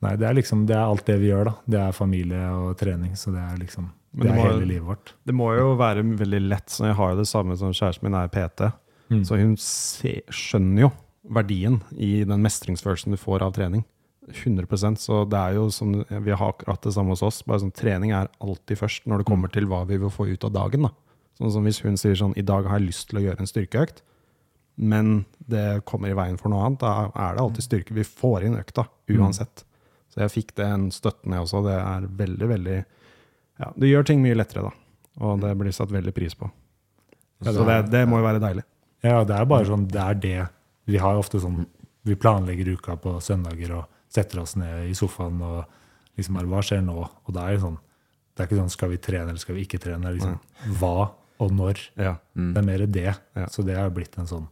[0.00, 1.54] Nei, det er liksom det er alt det vi gjør, da.
[1.68, 3.12] Det er familie og trening.
[3.20, 5.12] Så det er liksom Men det det må- hele livet vårt.
[5.26, 8.14] Det må jo være veldig lett, så jeg har jo det samme som kjæresten min
[8.14, 8.72] er PT.
[9.10, 9.24] Mm.
[9.24, 10.92] Så hun se, skjønner jo
[11.30, 13.84] verdien i den mestringsfølelsen du får av trening.
[14.30, 17.42] 100% Så det er jo som Vi har akkurat det samme hos oss.
[17.42, 19.52] Bare sånn, Trening er alltid først når det kommer Mm.
[19.52, 20.82] til hva vi vil få ut av dagen.
[20.82, 20.90] da.
[21.40, 23.46] Sånn som Hvis hun sier sånn I dag har jeg lyst til å gjøre en
[23.46, 24.02] styrkeøkt,
[24.78, 27.94] men det kommer i veien for noe annet, da er det alltid styrke.
[27.94, 29.64] Vi får inn økta uansett.
[30.14, 31.62] Så jeg fikk den støtten, jeg også.
[31.64, 32.84] Det er veldig, veldig
[33.60, 34.72] ja, Det gjør ting mye lettere, da.
[35.26, 36.48] Og det blir satt veldig pris på.
[37.44, 38.64] Ja, Så det, det må jo være deilig.
[39.04, 40.40] Ja, det er bare sånn, det er det.
[40.90, 41.62] Vi har ofte sånn,
[42.08, 45.62] vi planlegger uka på søndager og setter oss ned i sofaen og
[46.18, 46.98] liksom hva skjer nå?
[47.00, 47.78] Og det er jo sånn,
[48.34, 50.02] det er ikke sånn, skal vi trene eller skal vi ikke trene?
[50.04, 51.82] Det er liksom, hva og når?
[51.96, 52.14] Ja.
[52.36, 53.10] Det er mer det.
[53.38, 53.46] Ja.
[53.52, 54.48] Så det har blitt en sånn.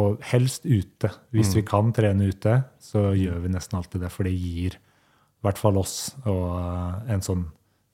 [0.00, 1.10] Og helst ute.
[1.34, 5.42] Hvis vi kan trene ute, så gjør vi nesten alltid det, for det gir i
[5.42, 7.48] hvert fall oss og en sånn,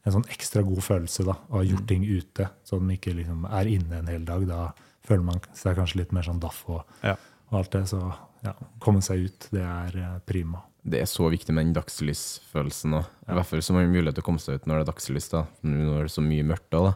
[0.06, 3.44] en sånn ekstra god følelse da, å ha gjort ting ute, så de ikke liksom
[3.50, 4.46] er inne en hel dag.
[4.48, 4.72] Da
[5.04, 7.16] føler man seg kanskje litt mer sånn daff og, Ja.
[7.50, 7.84] og alt det.
[7.90, 8.00] Så
[8.44, 10.62] ja, komme seg ut, det er eh, prima.
[10.88, 12.94] Det er så viktig med den dagslysfølelsen.
[12.94, 13.06] òg.
[13.28, 14.92] I hvert fall så mange muligheter mulighet til å komme seg ut når det er
[14.92, 15.28] dagslys.
[15.30, 15.46] da.
[15.62, 16.94] Når det er så mye mørkt da, da.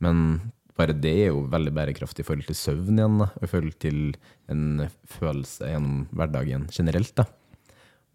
[0.00, 3.18] Men bare det er jo veldig bærekraftig i forhold til søvn igjen.
[3.18, 3.30] da.
[3.42, 4.14] I forhold til
[4.48, 7.14] en følelse gjennom hverdagen generelt.
[7.16, 7.24] da.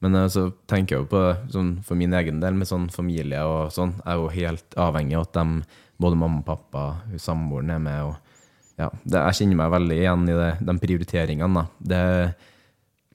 [0.06, 1.24] Men eh, så tenker jeg jo på
[1.54, 5.18] sånn for min egen del, med sånn familie og sånn, jeg er jo helt avhengig
[5.20, 8.12] av at de, både mamma og pappa, hun samboeren er med.
[8.12, 11.64] og ja, det, Jeg kjenner meg veldig igjen i det, de prioriteringene.
[11.64, 11.66] da.
[11.93, 12.04] Det,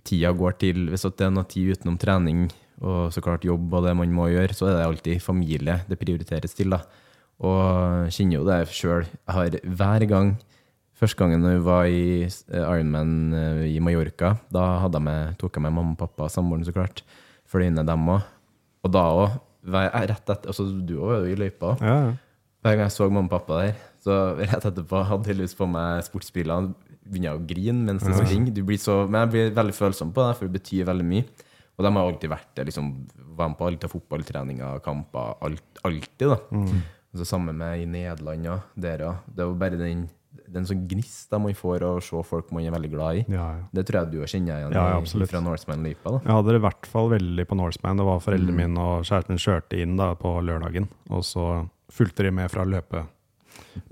[0.03, 2.49] tida går til Hvis det er noe tid utenom trening
[2.83, 6.01] og så klart jobb og det man må gjøre, så er det alltid familie det
[6.01, 6.74] prioriteres til.
[6.74, 6.80] da.
[7.39, 7.61] Og
[8.09, 9.07] jeg kjenner jo det sjøl.
[9.30, 10.33] Hver gang
[11.03, 15.64] Første gangen vi var i eh, Ironman eh, i Mallorca, da jeg med, tok jeg
[15.64, 17.03] med mamma og pappa og samboeren, så klart.
[17.50, 18.28] Fløy ned dem òg.
[18.86, 19.34] Og da òg,
[19.66, 21.74] rett etter altså Du òg var jo i løypa.
[21.82, 21.96] Ja.
[22.62, 25.66] Hver gang jeg så mamma og pappa der, så rett etterpå hadde jeg lyst på
[25.66, 26.70] meg sportsbrillene.
[27.03, 28.55] Begynner å grine mens jeg springer.
[28.55, 28.78] Du blir
[29.11, 31.26] men jeg blir veldig følsom på det, for det betyr veldig mye.
[31.74, 32.68] Og de har alltid vært det.
[32.70, 32.94] liksom,
[33.34, 35.34] Var med på alt av fotballtreninger, kamper.
[35.42, 36.28] Alt, alltid.
[36.30, 36.38] da.
[37.12, 39.24] Og så Sammen med i Nederland og der òg.
[39.26, 40.07] Det var bare den,
[40.53, 43.24] den sånn gnist man får av å se folk man er veldig glad i.
[43.32, 43.62] Ja, ja.
[43.72, 46.18] Det tror jeg du kjenner igjen Ja, i- fra Norseman Løypa.
[46.22, 47.96] Jeg hadde det i hvert fall veldig på Norseman.
[47.96, 52.22] Det var foreldrene mine og kjæresten min kjørte inn da på lørdagen, og så fulgte
[52.24, 53.07] de med fra løpe,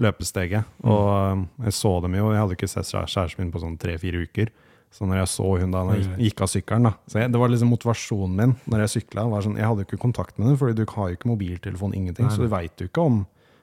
[0.00, 0.64] løpesteget.
[0.84, 3.78] Og um, jeg så dem jo, jeg hadde ikke sett kjæ- kjæresten min på sånn
[3.80, 4.52] tre-fire uker.
[4.90, 7.38] Så når jeg så hun da når jeg gikk av sykkelen da, så jeg, Det
[7.38, 9.22] var liksom motivasjonen min når jeg sykla.
[9.44, 12.26] Sånn, jeg hadde jo ikke kontakt med henne, fordi du har jo ikke mobiltelefon, ingenting.
[12.30, 13.20] Så du veit jo ikke om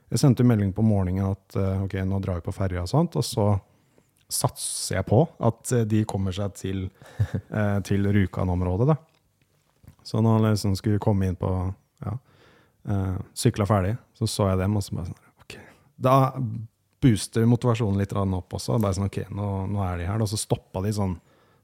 [0.07, 3.17] Jeg sendte melding på morgenen at eh, ok, nå drar vi på ferja og sånt,
[3.19, 3.49] og så
[4.27, 6.87] satser jeg på at eh, de kommer seg til,
[7.57, 8.95] eh, til Rjukan-området.
[10.07, 11.51] Så når jeg liksom skulle komme inn på
[12.05, 12.15] ja,
[12.87, 15.57] eh, Sykla ferdig, så så jeg dem, og så bare sånn Ok.
[16.07, 16.17] Da
[17.03, 18.79] booster motivasjonen litt opp også.
[18.79, 20.23] Bare sånn, ok, nå, nå er de her.
[20.23, 21.17] Og så stoppa de sånn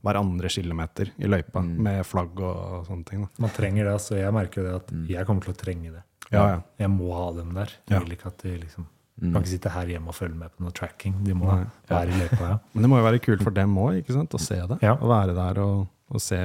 [0.04, 3.24] hver andre kilometer i løypa med flagg og, sånne ting.
[3.24, 3.44] da.
[3.46, 3.94] Man trenger det.
[3.96, 6.04] altså Jeg merker det at jeg kommer til å trenge det.
[6.34, 6.60] Ja, ja.
[6.84, 7.72] Jeg må ha dem der.
[7.92, 8.90] Jeg vil ikke at de liksom
[9.22, 11.20] Kan ikke sitte her hjemme og følge med på noe tracking.
[11.24, 11.68] De må Nei.
[11.88, 12.48] være i løypa.
[12.50, 12.56] Ja.
[12.74, 14.78] Men det må jo være kult for dem òg, å se det.
[14.82, 14.96] Ja.
[14.98, 16.40] Å være der og, og se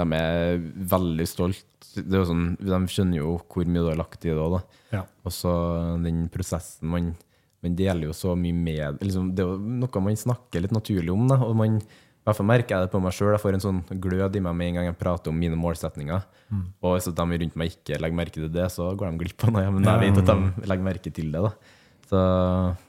[0.00, 0.58] De er
[0.90, 1.64] veldig stolt.
[2.00, 4.82] Er sånn, de skjønner jo hvor mye du har lagt i det òg, da.
[4.98, 5.04] Ja.
[5.24, 5.54] Og så
[6.02, 7.12] den prosessen man,
[7.62, 11.14] man deler jo så mye med liksom, Det er jo noe man snakker litt naturlig
[11.14, 11.28] om.
[11.30, 11.78] Da, og man,
[12.28, 13.32] hvert fall merker jeg det på meg sjøl.
[13.34, 16.24] Jeg får en sånn glød i meg med en gang jeg prater om mine målsetninger.
[16.82, 19.54] Og hvis de rundt meg ikke legger merke til det, så går de glipp av
[19.54, 19.70] noe.
[19.76, 21.44] Men jeg vet at de legger merke til det.
[21.46, 21.52] da.
[22.10, 22.20] Så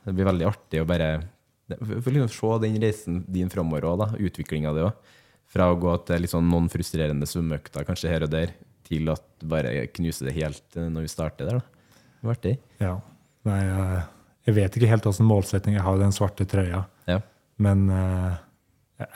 [0.08, 1.14] det blir veldig artig å bare
[1.80, 5.12] for liksom se den reisen din framover òg, utviklinga di òg.
[5.52, 8.54] Fra å gå til litt sånn noen frustrerende svømmeøkter kanskje her og der,
[8.88, 11.60] til at bare knuse det helt eh, når vi starter der.
[11.60, 11.98] da.
[12.22, 12.54] Det var artig.
[12.80, 12.94] Ja.
[13.48, 13.60] Nei,
[14.46, 16.84] jeg, vet ikke helt hvilken målsetting Jeg har i den svarte trøya.
[17.10, 17.20] Ja.
[17.62, 18.40] Men eh,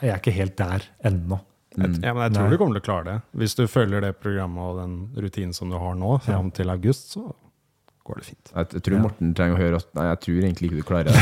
[0.02, 1.40] jeg er ikke helt der ennå.
[1.76, 1.96] Mm.
[2.00, 2.52] Ja, men jeg tror Nei.
[2.54, 3.16] du kommer til å klare det.
[3.36, 7.10] Hvis du følger det programmet og den rutinen som du har nå, fram til august,
[7.12, 7.26] så
[8.06, 8.52] går det fint.
[8.54, 11.16] Jeg, tror Morten trenger å høre at Nei, jeg tror egentlig ikke du klarer det.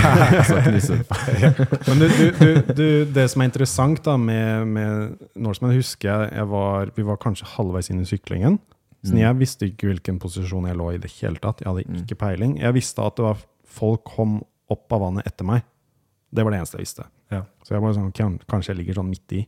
[1.89, 2.87] Men du, du, du, du,
[3.17, 7.49] det som er interessant da med, med Norseman, husker jeg, jeg var, vi var kanskje
[7.57, 8.61] halvveis inn i syklingen.
[9.05, 9.19] Så Mm.
[9.21, 11.59] jeg visste ikke hvilken posisjon jeg lå i det hele tatt.
[11.61, 12.55] Jeg hadde ikke peiling.
[12.63, 14.39] Jeg visste at det var folk kom
[14.73, 15.61] opp av vannet etter meg.
[16.35, 17.07] Det var det eneste jeg visste.
[17.33, 17.45] Ja.
[17.63, 19.45] Så jeg bare sånn, kan, kanskje jeg ligger sånn midt i.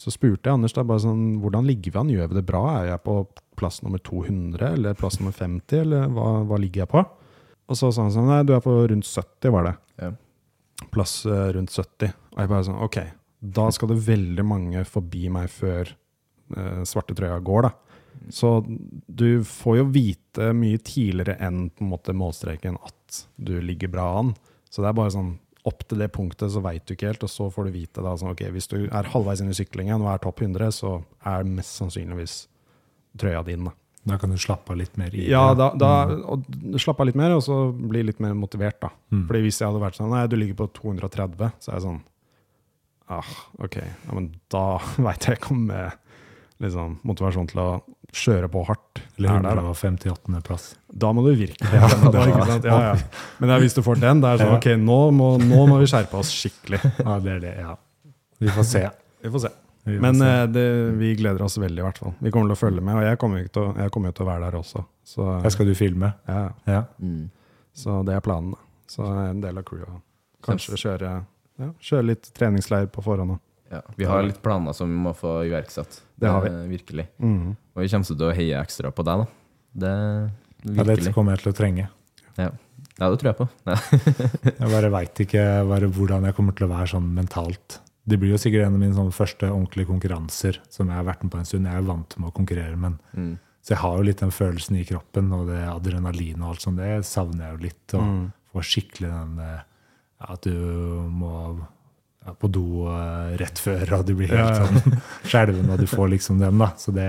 [0.00, 2.12] Så spurte jeg Anders da bare sånn, hvordan ligger vi an?
[2.12, 2.62] Gjør vi det bra?
[2.82, 3.16] Er jeg på
[3.56, 7.04] plass nummer 200 eller plass nummer 50, eller hva, hva ligger jeg på?
[7.66, 9.74] Og så sa han sånn, nei, du er på rundt 70 var det.
[10.04, 10.10] Ja.
[10.92, 12.12] Plass eh, rundt 70.
[12.34, 12.98] Og jeg bare sånn, ok,
[13.56, 17.72] da skal det veldig mange forbi meg før eh, svarte trøya går da.
[18.32, 23.92] Så du får jo vite mye tidligere enn på en måte målstreken at du ligger
[23.92, 24.32] bra an.
[24.70, 25.34] Så det er bare sånn,
[25.66, 28.14] opp til det punktet så vet du ikke helt, og så får du vite da,
[28.18, 30.92] sånn, okay, hvis du er halvveis inn i syklingen og er topp 100, så
[31.26, 32.44] er mest sannsynligvis
[33.18, 33.74] trøya din da.
[34.06, 35.92] Da kan du slappe av litt mer i Ja, da, da
[36.30, 36.44] og
[36.78, 38.92] slappe av litt mer, og så bli litt mer motivert, da.
[39.10, 39.24] Mm.
[39.26, 42.04] Fordi hvis jeg hadde vært sånn Nei, du ligger på 230, så er jeg sånn
[43.06, 43.26] Ah,
[43.62, 43.76] ok.
[43.78, 44.64] Ja, men da
[45.06, 45.92] veit jeg ikke om jeg
[46.62, 47.68] liksom, motivasjon til å
[48.16, 49.62] kjøre på hardt Eller er der, da.
[49.66, 50.40] 158.
[50.46, 50.66] plass.
[50.92, 52.64] Da må du virkelig ja, da, ikke sant?
[52.70, 52.94] Ja, ja.
[53.40, 55.78] Men det er hvis du får den, det er sånn Ok, nå må, nå må
[55.82, 56.80] vi skjerpe oss skikkelig.
[57.02, 57.74] Ja, det er det, ja.
[58.40, 58.84] Vi får se.
[59.24, 59.52] Vi får se.
[59.86, 60.26] Vi får Men se.
[60.28, 60.64] eh, det,
[60.98, 62.14] vi gleder oss veldig, i hvert fall.
[62.18, 64.28] Vi kommer til å følge med, og jeg kommer til, å- jeg kommer til å
[64.32, 64.82] være der også.
[65.06, 66.12] Så, Her skal du filme.
[66.28, 66.80] ja, Ja.
[67.00, 67.28] Mm.
[67.76, 68.54] så det er planen.
[68.90, 70.00] Så en del av crewet.
[70.46, 71.12] Kanskje kjøre,
[71.58, 73.40] ja, kjøre litt treningsleir på forhånd òg.
[73.70, 73.80] Ja.
[73.96, 76.00] Vi har litt planer som vi må få iverksatt.
[76.16, 76.48] Det har vi.
[76.50, 77.06] Eh, Virkelig.
[77.18, 77.56] Mhm.
[77.74, 79.26] Og vi kommer til å heie ekstra på deg, da.
[79.76, 79.94] Det
[80.76, 81.88] ja, det kommer jeg til å trenge.
[82.38, 82.50] Ja,
[83.00, 83.48] ja det tror jeg på.
[84.60, 87.80] Jeg bare veit ikke bare hvordan jeg kommer til å være sånn mentalt.
[88.06, 91.22] Det blir jo sikkert en av mine sånne første ordentlige konkurranser som jeg har vært
[91.26, 91.66] med på en stund.
[91.66, 93.38] Jeg er vant med å konkurrere, men Mm.
[93.62, 96.76] så jeg har jo litt den følelsen i kroppen, og det adrenalin og alt sånt,
[96.78, 97.94] det savner jeg jo litt.
[97.94, 98.32] Og Mm.
[98.54, 99.60] får skikkelig den eh,
[100.20, 100.50] ja, at du
[101.10, 101.66] må
[102.34, 104.66] på do eh, rett før, og du blir helt Ja, ja.
[104.66, 105.00] sånn
[105.30, 106.72] skjelven, og du får liksom den, da.
[106.80, 107.06] Så det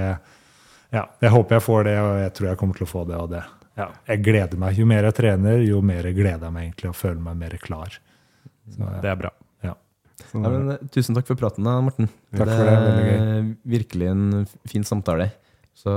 [0.93, 3.18] Ja, jeg håper jeg får det, og jeg tror jeg kommer til å få det.
[3.20, 3.41] Og det.
[3.78, 4.78] Ja, jeg gleder meg.
[4.80, 7.57] Jo mer jeg trener, jo mer jeg gleder jeg meg egentlig og føler meg mer
[7.61, 7.97] klar.
[8.72, 9.01] Så, ja.
[9.03, 9.32] Det er bra.
[9.68, 9.74] Ja.
[10.32, 12.07] Så, Ja, men, eh, tusen takk for praten, da, Morten.
[12.36, 14.24] Takk for det, veldig er virkelig en
[14.68, 15.30] fin samtale.
[15.78, 15.91] Så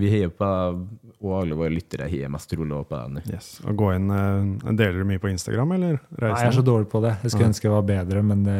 [0.00, 0.78] vi heier på deg,
[1.22, 3.20] og alle våre lyttere heier mest trolig på deg nå.
[3.30, 3.50] yes.
[3.62, 6.00] Og gå inn, eh, Deler du mye på Instagram, eller?
[6.18, 7.12] Nei, jeg er så dårlig på det.
[7.22, 7.50] Jeg skulle Ja.
[7.52, 8.56] ønske jeg var bedre, men det,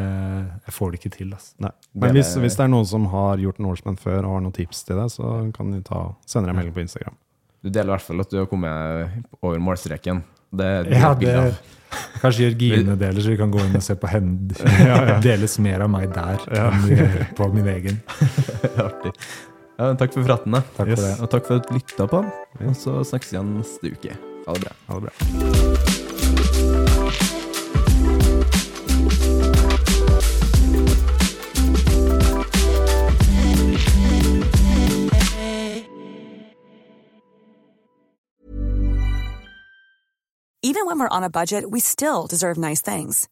[0.69, 1.33] jeg får det ikke til.
[1.35, 1.51] Altså.
[1.59, 1.71] Nei.
[1.91, 4.41] Det Men er- hvis, hvis det er noen som har gjort Norseman før og har
[4.47, 7.15] noen tips til deg, så kan du ta, sende deg en melding på Instagram.
[7.61, 9.11] Du deler i hvert fall at du har kommet
[9.43, 10.23] over målstreken.
[10.55, 11.53] Det, det Ja, det,
[12.23, 14.55] kanskje Jørgine deler, så vi kan gå inn og se på henne.
[15.21, 18.01] Deles mer av meg der enn på min egen.
[18.61, 19.11] Det artig.
[19.81, 20.61] Ja, takk for praten, da.
[20.77, 20.99] Takk Yes.
[20.99, 21.15] for det.
[21.21, 22.21] Og takk for at du lytta på.
[22.67, 24.17] Og så snakkes vi igjen neste uke.
[24.45, 24.73] Ha det bra.
[24.87, 26.31] Ha det bra.
[40.63, 43.27] Even when we're on a budget, we still deserve nice things.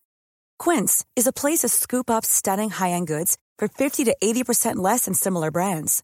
[0.57, 5.05] Quince is a place to scoop up stunning high-end goods for 50 to 80% less
[5.05, 6.03] than similar brands.